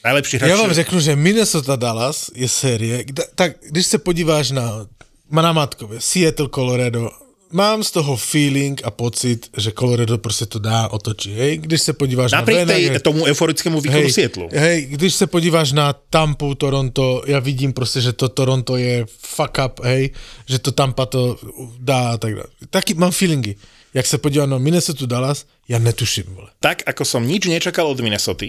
[0.04, 0.50] Najlepší hráč.
[0.50, 4.88] Já vám řeknu, že Minnesota Dallas je série, tak když se podíváš na,
[5.32, 7.10] na matkově, Seattle, Colorado,
[7.52, 11.58] mám z toho feeling a pocit, že Colorado prostě to dá, otočí, hej?
[11.58, 14.50] Když se podíváš Napriek na tej, Venager- tomu euforickému výkonu Sietlu.
[14.52, 19.58] Hej, když se podíváš na Tampu, Toronto, já vidím prostě, že to Toronto je fuck
[19.66, 20.10] up, hej,
[20.46, 21.38] že to Tampa to
[21.80, 22.48] dá a tak dále.
[22.70, 23.56] Taky mám feelingy.
[23.94, 26.50] Jak se podívám na Minnesota Dallas, já netuším, vole.
[26.60, 28.46] tak ako som nič nečakal od Minnesota,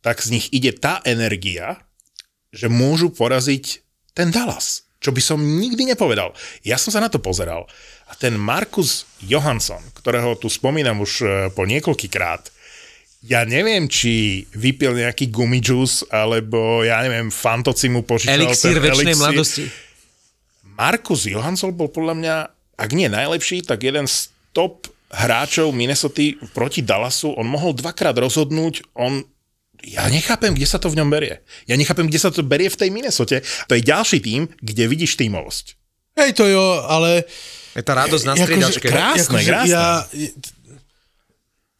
[0.00, 1.76] tak z nich ide tá energia,
[2.52, 3.84] že môžu poraziť
[4.16, 4.88] ten Dallas.
[5.02, 6.30] Čo by som nikdy nepovedal.
[6.62, 7.66] Ja som sa na to pozeral.
[8.06, 12.54] A ten Markus Johansson, ktorého tu spomínam už e, po niekoľkýkrát,
[13.22, 19.18] ja neviem, či vypil nejaký gumijus, alebo ja neviem, fantoci mu požičal Elixír ten elixír.
[19.18, 19.64] mladosti.
[20.74, 22.34] Markus Johansson bol podľa mňa,
[22.78, 27.36] ak nie najlepší, tak jeden z top hráčov Minnesota proti Dallasu.
[27.38, 29.22] On mohol dvakrát rozhodnúť, on
[29.82, 31.42] ja nechápem, kde sa to v ňom berie.
[31.66, 33.42] Ja nechápem, kde sa to berie v tej Minnesote.
[33.66, 35.66] To je ďalší tým, kde vidíš tímovosť.
[36.18, 37.24] Hej, to jo, ale
[37.72, 38.86] Je tá radosť na Jakože striedačke.
[38.92, 39.72] krásne, krásne.
[39.72, 40.04] Ja,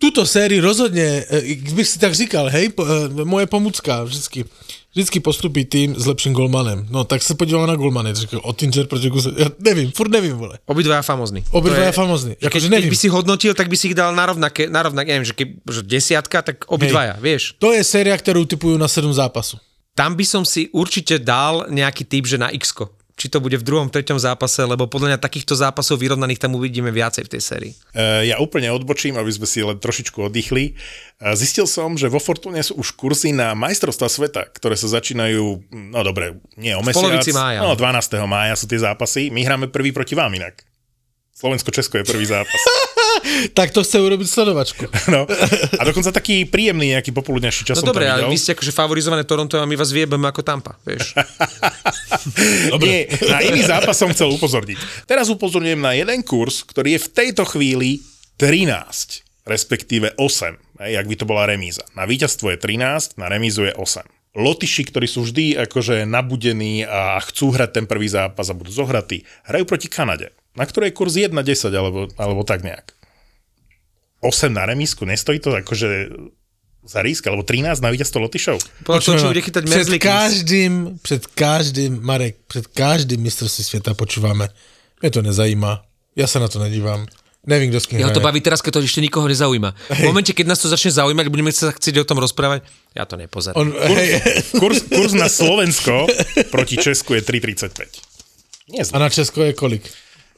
[0.02, 4.44] tuto sérii rozhodně, eh, bych si tak říkal, hej, po- eh, moje pomůcka vždycky,
[4.90, 6.86] vždycky postupí tým s lepším golmanem.
[6.90, 10.58] No, tak se podíval na golmany, říkal Ottinger proti Guse, ja nevím, furt nevím, vole.
[10.66, 11.46] Obidvaja famozní.
[11.54, 12.34] Obidvaja famózni.
[12.34, 12.90] Keď, Akože keď nevím.
[12.90, 15.48] by si hodnotil, tak by si ich dal na rovnaké, na rovnaké neviem, že, keď,
[15.70, 17.54] že desiatka, tak obidvaja, vieš.
[17.62, 19.56] To je séria, kterou typuju na 7 zápasů.
[19.94, 22.72] Tam by som si určite dal nejaký typ, že na x
[23.22, 26.90] či to bude v druhom, treťom zápase, lebo podľa mňa takýchto zápasov vyrovnaných tam uvidíme
[26.90, 27.72] viacej v tej sérii.
[27.94, 30.74] E, Ja úplne odbočím, aby sme si len trošičku oddychli.
[31.22, 35.70] E, Zistil som, že vo Fortune sú už kurzy na majstrovstvá sveta, ktoré sa začínajú,
[35.70, 37.22] no dobre, nie o mesiac.
[37.30, 37.62] mája.
[37.62, 38.18] No 12.
[38.26, 39.30] mája sú tie zápasy.
[39.30, 40.66] My hráme prvý proti vám inak.
[41.38, 42.58] Slovensko-Česko je prvý zápas.
[43.56, 44.84] Tak to chce urobiť sledovačku.
[45.10, 45.26] No.
[45.78, 49.58] A dokonca taký príjemný nejaký popoludňajší čas No dobre, ale vy ste akože favorizované Toronto
[49.58, 51.14] a my vás viebeme ako Tampa, vieš.
[52.82, 55.06] Nie, na iný zápas som chcel upozorniť.
[55.06, 58.02] Teraz upozorňujem na jeden kurz, ktorý je v tejto chvíli
[58.38, 61.86] 13, respektíve 8, hej, ak by to bola remíza.
[61.94, 64.02] Na víťazstvo je 13, na remízu je 8.
[64.32, 69.28] Lotyši, ktorí sú vždy akože nabudení a chcú hrať ten prvý zápas a budú zohratí,
[69.44, 71.36] hrajú proti Kanade, na ktorej je kurz 1-10
[71.68, 72.96] alebo, alebo tak nejak.
[74.22, 76.14] 8 na remízku, nestojí to akože
[76.86, 78.58] za risk, alebo 13 na víťazstvo Lotyšov.
[78.86, 80.02] Bude před Merzlik.
[80.02, 84.48] každým, před každým, Marek, před každým mistrovství světa počúvame.
[85.02, 85.82] Mě to nezajímá.
[86.16, 87.06] Já se na to nedívám.
[87.46, 89.74] Nevím, kdo s kým Jeho to baví teraz, keď to ešte nikoho nezaujíma.
[89.98, 92.62] V momente, keď nás to začne zaujímať, budeme sa chcieť o tom rozprávať,
[92.94, 93.58] ja to nepozerám.
[93.58, 93.66] On,
[93.98, 94.22] hej,
[94.62, 96.06] Kurs, kurs na Slovensko
[96.54, 98.70] proti Česku je 3,35.
[98.70, 99.82] Nie a na Česko je kolik?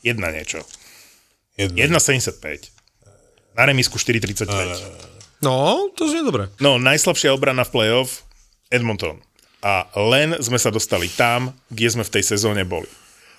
[0.00, 0.64] Jedna niečo.
[1.60, 2.00] Jedna.
[2.00, 2.73] 1,75.
[3.54, 5.14] Na remisku 4,35.
[5.42, 6.50] No, to znie dobre.
[6.58, 8.26] No, najslabšia obrana v playoff
[8.70, 9.22] Edmonton.
[9.64, 12.90] A len sme sa dostali tam, kde sme v tej sezóne boli.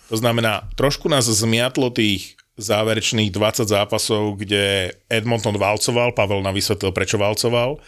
[0.10, 6.96] To znamená, trošku nás zmiatlo tých záverečných 20 zápasov, kde Edmonton valcoval, Pavel nám vysvetlil,
[6.96, 7.84] prečo valcoval,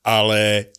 [0.00, 0.72] ale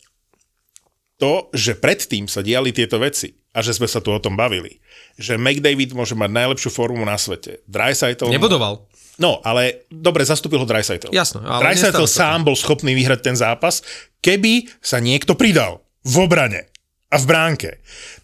[1.20, 4.82] to, že predtým sa diali tieto veci a že sme sa tu o tom bavili,
[5.20, 7.62] že McDavid môže mať najlepšiu formu na svete.
[7.68, 8.32] Dreisaitl...
[8.32, 8.88] Nebodoval.
[9.20, 11.12] No, ale dobre, zastúpil ho Dreisaitl.
[11.12, 13.84] Jasno, ale Dreisaitl sám bol schopný vyhrať ten zápas,
[14.24, 16.72] keby sa niekto pridal v obrane
[17.12, 17.70] a v bránke.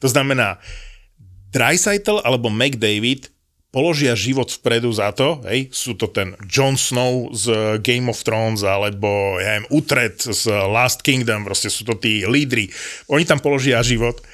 [0.01, 0.57] To znamená,
[1.53, 3.29] Dreisaitl alebo McDavid
[3.69, 8.65] položia život vpredu za to, hej, sú to ten Jon Snow z Game of Thrones,
[8.65, 12.73] alebo ja neviem, Utrecht z Last Kingdom, proste sú to tí lídry.
[13.13, 14.25] Oni tam položia život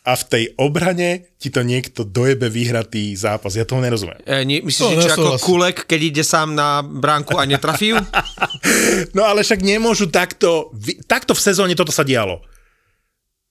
[0.00, 3.52] a v tej obrane ti to niekto dojebe vyhratý zápas.
[3.52, 4.16] Ja tomu nerozumiem.
[4.24, 5.28] E, nie, myslíš, To že ako.
[5.44, 7.98] Kulek, keď ide sám na bránku a netrafí ju?
[9.16, 10.72] No ale však nemôžu takto,
[11.04, 12.40] takto v sezóne toto sa dialo.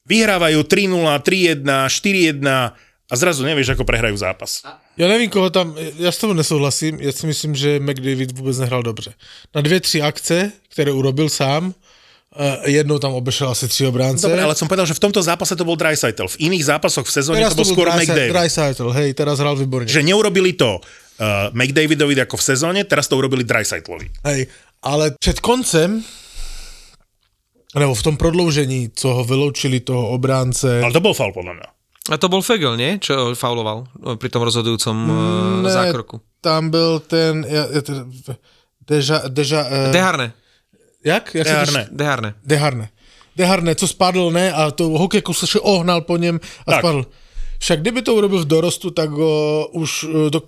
[0.09, 2.41] Vyhrávajú 3-0, 3-1, 4-1
[3.09, 4.61] a zrazu nevieš, ako prehrajú zápas.
[4.97, 8.83] Já nevím, koho tam, já s tebou nesouhlasím, já si myslím, že McDavid vůbec nehrál
[8.83, 9.13] dobře.
[9.55, 11.73] Na dvě, tři akce, které urobil sám,
[12.35, 14.27] eh, jednou tam obešel asi tři obránce.
[14.27, 16.27] Dobre, ale som povedal, že v tomto zápase to bol Dreisaitl.
[16.27, 18.29] V iných zápasoch v sezóne teraz to bol skôr McDavid.
[18.31, 19.89] Dreisaitl, hej, teraz hrál výborně.
[19.89, 24.09] Že neurobili to uh, McDavidovi ako v sezóne, teraz to urobili Dreisaitlovi.
[24.25, 24.47] Hej,
[24.83, 26.03] ale před koncem,
[27.75, 31.67] nebo v tom prodloužení, co ho vyloučili toho obránce, Ale to bol faul podľa mňa.
[32.09, 32.97] A to bol Fegel, nie?
[32.97, 34.95] Čo fauloval e, pri tom rozhodujúcom
[35.61, 36.17] ne, zákroku.
[36.41, 37.81] tam byl ten, ja, ja,
[38.89, 40.33] Deja, Deja, uh, Deharne.
[41.05, 41.35] Jak?
[41.35, 41.87] jak Deharne.
[41.91, 42.33] Deharne.
[42.45, 42.89] Deharne.
[43.35, 44.51] Deharne, co spadl, ne?
[44.53, 46.79] A to hokejku se še ohnal po něm a Tak.
[46.79, 47.05] spadl.
[47.59, 50.39] Však kdyby to urobil v dorostu, tak ho už eh, do,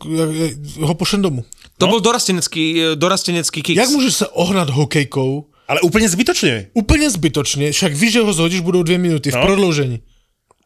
[0.80, 1.46] ho pošlem domů.
[1.78, 3.78] To bol dorastenecký, e, dorastenecký kicks.
[3.80, 6.68] Jak můžeš se ohnat hokejkou Ale úplne zbytočne.
[6.74, 9.42] úplně zbytočně, však víš, že ho zhodíš, budou dvě minuty v No.
[9.42, 10.00] prodloužení.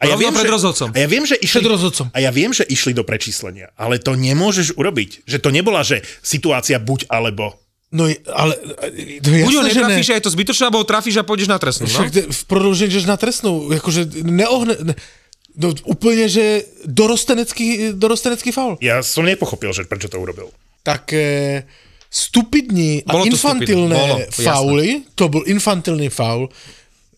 [0.02, 0.92] A Rovno pred rozhodcom.
[0.92, 2.08] A ja viem, že išli, Pred rozhodcom.
[2.12, 5.24] A ja viem, že išli do prečíslenia, ale to nemôžeš urobiť.
[5.24, 7.56] Že to nebola, že situácia buď alebo.
[7.92, 8.56] No je- ale
[9.22, 9.88] to je Buď ho jasné, že ne.
[9.88, 11.86] netrafíš a je to zbytočné, alebo ho trafíš a pôjdeš na trestnú.
[11.88, 11.94] No?
[11.94, 14.76] Však v prodloužení jdeš na trestnou, jakože neohne...
[14.84, 14.96] Ne,
[15.58, 18.76] no, úplně, že dorostenecký, dorostenecký faul.
[18.84, 20.52] Ja som nepochopil, že prečo to urobil.
[20.84, 21.64] tak eh,
[22.12, 24.44] stupidní a Bolo infantilné bolo, jasné.
[24.44, 26.50] fauly, to byl infantilní faul,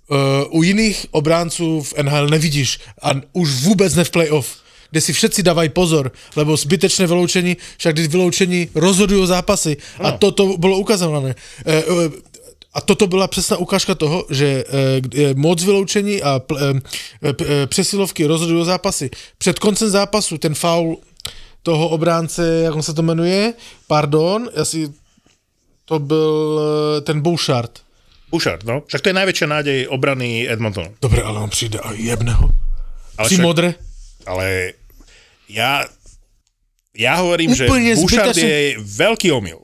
[0.07, 4.57] uh, u jiných obránců v NHL nevidíš a už vůbec ne v playoff,
[4.91, 10.17] kde si všetci dávají pozor, lebo zbytečné vyloučení, však když vyloučení rozhodují zápasy a No.
[10.17, 11.35] toto bylo ukazované.
[11.65, 12.09] Eh, eh,
[12.73, 14.63] a toto byla přesná ukážka toho, že
[15.13, 16.41] je moc vyloučení a
[17.65, 19.09] přesilovky rozhodují zápasy.
[19.37, 20.97] Před koncem zápasu ten faul
[21.63, 23.53] toho obránce, jak on se to jmenuje,
[23.87, 24.93] pardon, asi
[25.85, 26.61] to byl
[27.03, 27.71] ten Bouchard.
[28.31, 28.83] Bouchard, no.
[28.87, 30.91] Však to je najväčšia nádej obrany Edmontonu.
[31.01, 32.49] Dobre, ale on přijde a jebne ho.
[33.17, 33.73] Ale, Při však, modre.
[34.25, 34.73] Ale
[35.49, 35.85] ja,
[36.97, 39.59] ja hovorím, Úplne že Bouchard zbytočne- je veľký omyl.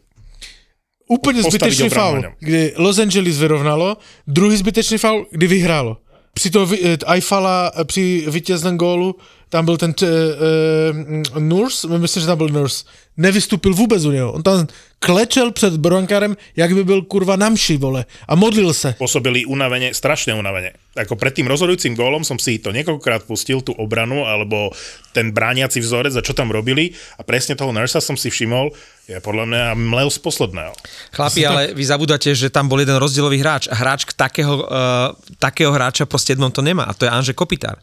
[1.44, 3.98] Postaviť zbytečný faul, kdy Los Angeles vyrovnalo,
[4.28, 5.98] druhý zbytečný faul, kdy vyhrálo.
[6.34, 9.16] Při toho vy- eh, Eifala eh, při vítězném gólu,
[9.54, 14.32] tam byl ten t, uh, Nurse, myslím, že tam byl Nurse, nevystupil vůbec u něho.
[14.32, 14.68] On tam
[15.00, 18.98] klečel před brankárem, jak by byl kurva namši, vole, a modlil se.
[18.98, 20.74] Pôsobili unavene, strašne unavene.
[20.98, 24.74] Ako pred tým rozhodujúcim gólom som si to niekoľkokrát pustil, tú obranu, alebo
[25.14, 26.98] ten brániaci vzorec, a čo tam robili.
[27.20, 28.74] A presne toho Nursa som si všimol,
[29.06, 30.74] je podľa mňa mlel z posledného.
[31.14, 35.14] Chlapi, ale vy zabudáte, že tam bol jeden rozdielový hráč a hráč k takého, uh,
[35.38, 37.78] takého hráča proste Edmonton nemá a to je Anže Kopitár.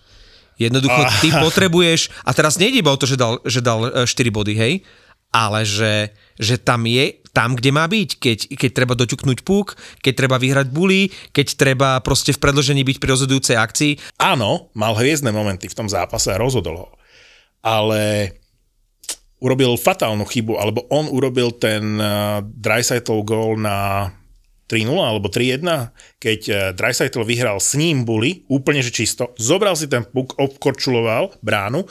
[0.60, 4.28] Jednoducho ty potrebuješ, a teraz nejde iba o to, že dal, že dal eh, 4
[4.28, 4.74] body, hej,
[5.32, 10.12] ale že, že tam je, tam, kde má byť, keď, keď treba doťuknúť puk, keď
[10.26, 13.92] treba vyhrať bully, keď treba proste v predložení byť pri rozhodujúcej akcii.
[14.18, 16.88] Áno, mal hviezdne momenty v tom zápase a rozhodol ho.
[17.62, 18.34] Ale
[19.38, 24.10] urobil fatálnu chybu, alebo on urobil ten uh, Dreisaitl gól na
[24.70, 25.66] 3-0 alebo 3-1,
[26.22, 31.34] keď uh, Dreisaitl vyhral s ním bully, úplne že čisto, zobral si ten puk, obkorčuloval
[31.42, 31.82] bránu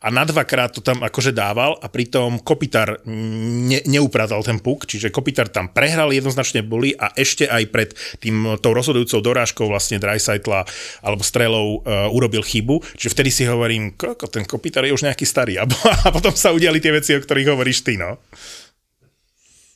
[0.00, 5.12] a na dvakrát to tam akože dával a pritom Kopitar ne, neupratal ten puk, čiže
[5.12, 10.64] Kopitar tam prehral jednoznačne bully a ešte aj pred tým tou rozhodujúcou dorážkou vlastne Dreisaitla
[11.04, 15.28] alebo strelou uh, urobil chybu, čiže vtedy si hovorím, koko, ten Kopitar je už nejaký
[15.28, 18.16] starý a, a potom sa udiali tie veci, o ktorých hovoríš ty, no.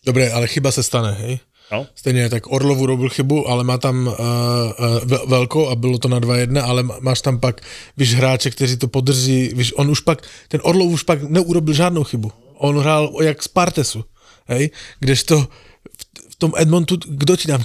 [0.06, 1.42] Dobre, ale chyba sa stane, hej?
[1.72, 1.86] No.
[1.94, 6.20] Stejně tak Orlovu robil chybu, ale má tam uh, uh, velkou a bylo to na
[6.20, 7.60] 2-1, ale máš tam pak,
[7.96, 12.04] víš, hráče, kteří to podrží, víš, on už pak, ten Orlov už pak neurobil žádnou
[12.04, 12.32] chybu.
[12.58, 14.04] On hrál jak z Partesu,
[14.48, 14.70] hej?
[15.00, 15.46] Kdežto
[16.30, 17.62] v, tom Edmontu, kdo ti tam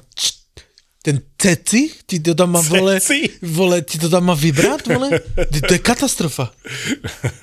[1.04, 3.30] ten Ceci, ti to tam má, vole, Ceci?
[3.42, 5.10] vole, ti to tam má vybrat, vole?
[5.68, 6.54] To je katastrofa.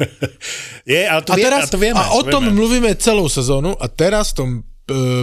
[0.86, 2.00] Je, ale to, A, vie, teraz, a to vieme.
[2.00, 2.56] a o to tom vieme.
[2.56, 4.48] mluvíme celou sezónu a teraz v tom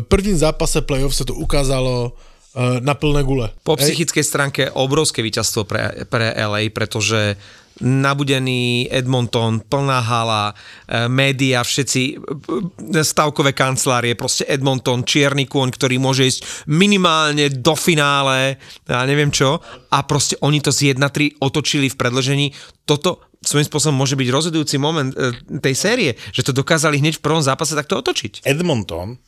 [0.05, 2.11] prvním zápase playoff sa to ukázalo
[2.55, 3.47] e, na plné gule.
[3.65, 7.35] Po psychickej stránke obrovské víťazstvo pre, pre LA, pretože
[7.75, 10.55] nabudený Edmonton, plná hala,
[10.87, 16.39] e, média, všetci, e, stavkové kancelárie, proste Edmonton, čierny kôň, ktorý môže ísť
[16.71, 18.55] minimálne do finále,
[18.87, 19.59] ja neviem čo,
[19.91, 22.47] a proste oni to z 1-3 otočili v predlžení.
[22.87, 25.13] Toto svojím spôsobom môže byť rozhodujúci moment
[25.61, 28.41] tej série, že to dokázali hneď v prvom zápase takto otočiť.
[28.47, 29.21] Edmonton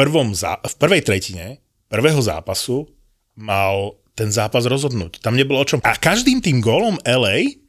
[0.00, 1.60] prvom zá, v prvej tretine
[1.92, 2.88] prvého zápasu
[3.36, 5.20] mal ten zápas rozhodnúť.
[5.20, 5.84] Tam nebolo o čom.
[5.84, 7.60] A každým tým gólom LA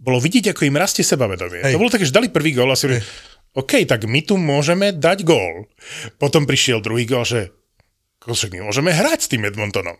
[0.00, 1.60] bolo vidieť, ako im rastie sebavedomie.
[1.60, 1.76] Hej.
[1.76, 3.04] To bolo také, že dali prvý gól a si hovorili,
[3.52, 5.68] OK, tak my tu môžeme dať gól.
[6.16, 7.52] Potom prišiel druhý gól, že
[8.20, 9.96] kokos, my môžeme hrať s tým Edmontonom.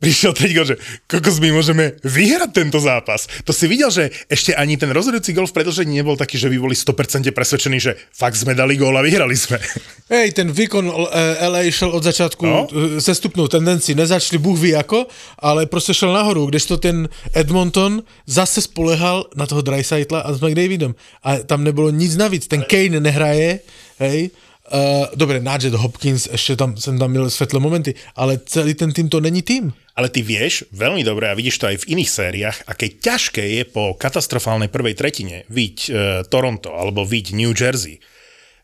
[0.00, 3.28] Prišiel gól, že kokos, my môžeme vyhrať tento zápas.
[3.44, 6.56] To si videl, že ešte ani ten rozhodujúci gól v predlžení nebol taký, že by
[6.56, 9.60] boli 100% presvedčení, že fakt sme dali gól a vyhrali sme.
[10.08, 10.92] Hej, ten výkon e,
[11.44, 12.64] LA šel od začátku No.
[12.72, 13.00] no?
[13.00, 13.94] se stupnou tendenci.
[13.94, 15.06] Nezačali Bůh ví ako,
[15.38, 20.94] ale prostě šel nahoru, kdežto ten Edmonton zase spolehal na toho Dreisaitla a s McDavidom.
[21.22, 22.48] A tam nebylo nic navíc.
[22.48, 23.60] Ten Kane nehraje,
[24.00, 24.30] hej,
[24.68, 29.08] Uh, dobre, Nugget Hopkins, ešte tam, som tam měl svetlé momenty, ale celý ten tým
[29.08, 29.72] to není tým.
[29.96, 33.64] Ale ty vieš veľmi dobre a vidíš to aj v iných sériách, aké ťažké je
[33.64, 35.90] po katastrofálnej prvej tretine viť e,
[36.28, 37.98] Toronto alebo viť New Jersey,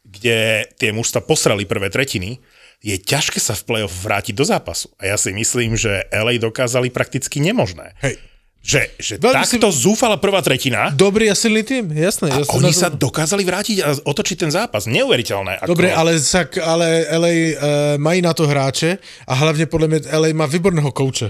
[0.04, 2.38] kde tie mužstva posrali prvé tretiny,
[2.84, 4.92] je ťažké sa v play-off vrátiť do zápasu.
[5.00, 7.96] A ja si myslím, že LA dokázali prakticky nemožné.
[8.04, 8.20] Hej.
[8.64, 12.32] Že, že Veľmi si- takto zúfala prvá tretina Dobrý a silný tým, jasné.
[12.32, 14.88] a jasné oni sa dokázali vrátiť a otočiť ten zápas.
[14.88, 15.60] Neuveriteľné.
[15.60, 15.76] Ako...
[15.76, 17.44] Dobre, ale, sak, ale LA uh,
[18.00, 18.96] mají na to hráče
[19.28, 21.28] a hlavne podľa mňa LA má výborného kouče.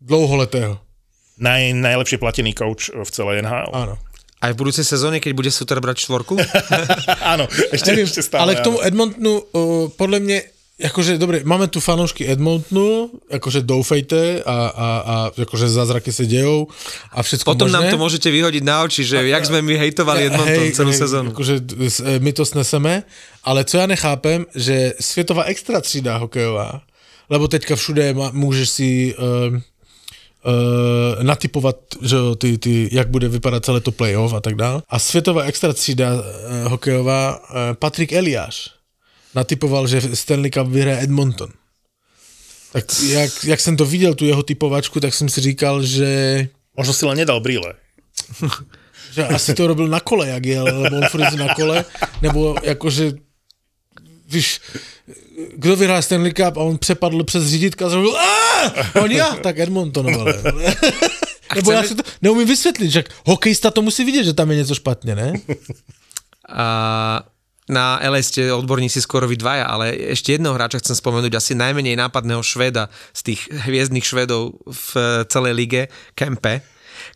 [0.00, 0.80] Dlouholetého.
[1.36, 3.68] Naj, najlepšie platený coach v celej NHL.
[3.72, 3.94] Áno.
[4.40, 6.40] Aj v budúcej sezóne, keď bude Suter brať štvorku?
[7.32, 7.44] áno,
[7.76, 8.40] ešte, Neviem, ešte stále.
[8.40, 8.80] ale k tomu.
[8.80, 10.38] Edmontonu, uh, podľa mňa,
[10.80, 16.72] akože, dobre, máme tu fanoušky Edmontonu, akože doufejte a, a, a akože zázraky sa dejou
[17.12, 17.76] a všetko Potom možné.
[17.76, 21.36] nám to môžete vyhodiť na oči, že jak sme my hejtovali Edmonton celú sezónu.
[21.36, 23.04] Akože e, my to sneseme,
[23.44, 26.82] ale co ja nechápem, že světová extra třída hokejová,
[27.30, 33.28] lebo teďka všude má, můžeš si uh, uh, natypovat, že jo, ty, ty, jak bude
[33.28, 34.82] vypadat celé to playoff a tak dále.
[34.88, 36.22] A světová extra třída uh,
[36.70, 38.70] hokejová, uh, Patrik Eliáš,
[39.34, 41.50] natypoval, že Stanley Cup vyhraje Edmonton.
[42.72, 46.92] Tak jak, jak jsem to viděl, tu jeho typovačku, tak jsem si říkal, že Možno
[46.94, 47.74] si len nedal brýle.
[49.12, 51.84] že asi to robil na kole, jak jel, lebo on furt jezdí na kole,
[52.22, 53.12] nebo jakože,
[54.28, 54.60] víš,
[55.56, 58.14] kdo vyhrál Stanley Cup a on přepadl přes řídítka a zrobil
[59.02, 60.42] on ja, tak Edmonton, ale.
[61.54, 64.74] Nebo já si to neumím vysvětlit, že hokejista to musí vidět, že tam je něco
[64.74, 65.32] špatně, ne?
[66.48, 67.22] A
[67.70, 71.94] na LA ste odborníci skoro vy dvaja, ale ešte jedného hráča chcem spomenúť, asi najmenej
[71.94, 74.90] nápadného Švéda z tých hviezdnych Švedov v
[75.30, 75.82] celej lige,
[76.18, 76.66] Kempe,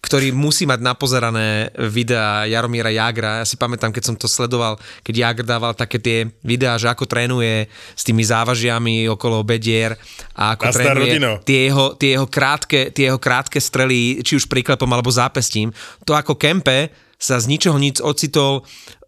[0.01, 3.45] ktorý musí mať napozerané videá Jaromíra Jagra.
[3.45, 7.05] Ja si pamätám, keď som to sledoval, keď Jagr dával také tie videá, že ako
[7.05, 9.97] trénuje s tými závažiami okolo bedier
[10.33, 11.31] a ako Nazdar, trénuje rodino.
[11.45, 15.69] tie jeho, tie, jeho krátke, tie jeho krátke strely, či už priklepom alebo zápestím.
[16.09, 16.89] To ako Kempe
[17.21, 18.65] sa z ničoho nic ocitol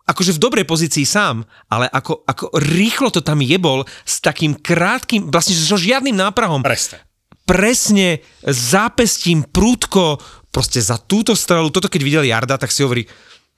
[0.07, 5.29] akože v dobrej pozícii sám, ale ako, ako rýchlo to tam jebol s takým krátkým,
[5.35, 6.63] vlastne so žiadnym náprahom.
[6.63, 7.03] Presne.
[7.47, 10.19] Presne zápestím, prúdko,
[10.51, 13.07] proste za túto strelu, toto keď videl Jarda, tak si hovorí,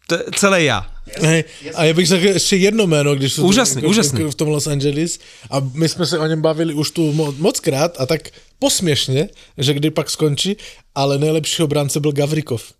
[0.08, 0.88] to je celé ja.
[1.20, 1.44] Hej,
[1.74, 4.24] a já bych řekl ještě jedno jméno, když jsou Úžasný, jako- úžasný.
[4.30, 5.18] v tom Los Angeles
[5.50, 8.28] a my jsme se o něm bavili už tu mo- moc krát a tak
[8.58, 9.28] posměšně,
[9.58, 10.56] že kdy pak skončí,
[10.94, 12.72] ale nejlepší obránce byl Gavrikov.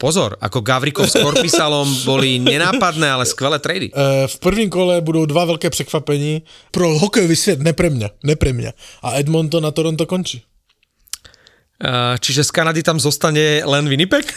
[0.00, 3.92] Pozor, ako Gavrikov s Korpisalom boli nenápadné, ale skvelé trady.
[3.92, 6.42] Eh, V prvním kole budou dva velké překvapení
[6.72, 8.72] pro hokejový svět, ne pre mňa, ne pre mňa.
[9.04, 10.40] A Edmonton a Toronto končí.
[11.80, 14.28] Uh, čiže z Kanady tam zostane len Winnipeg?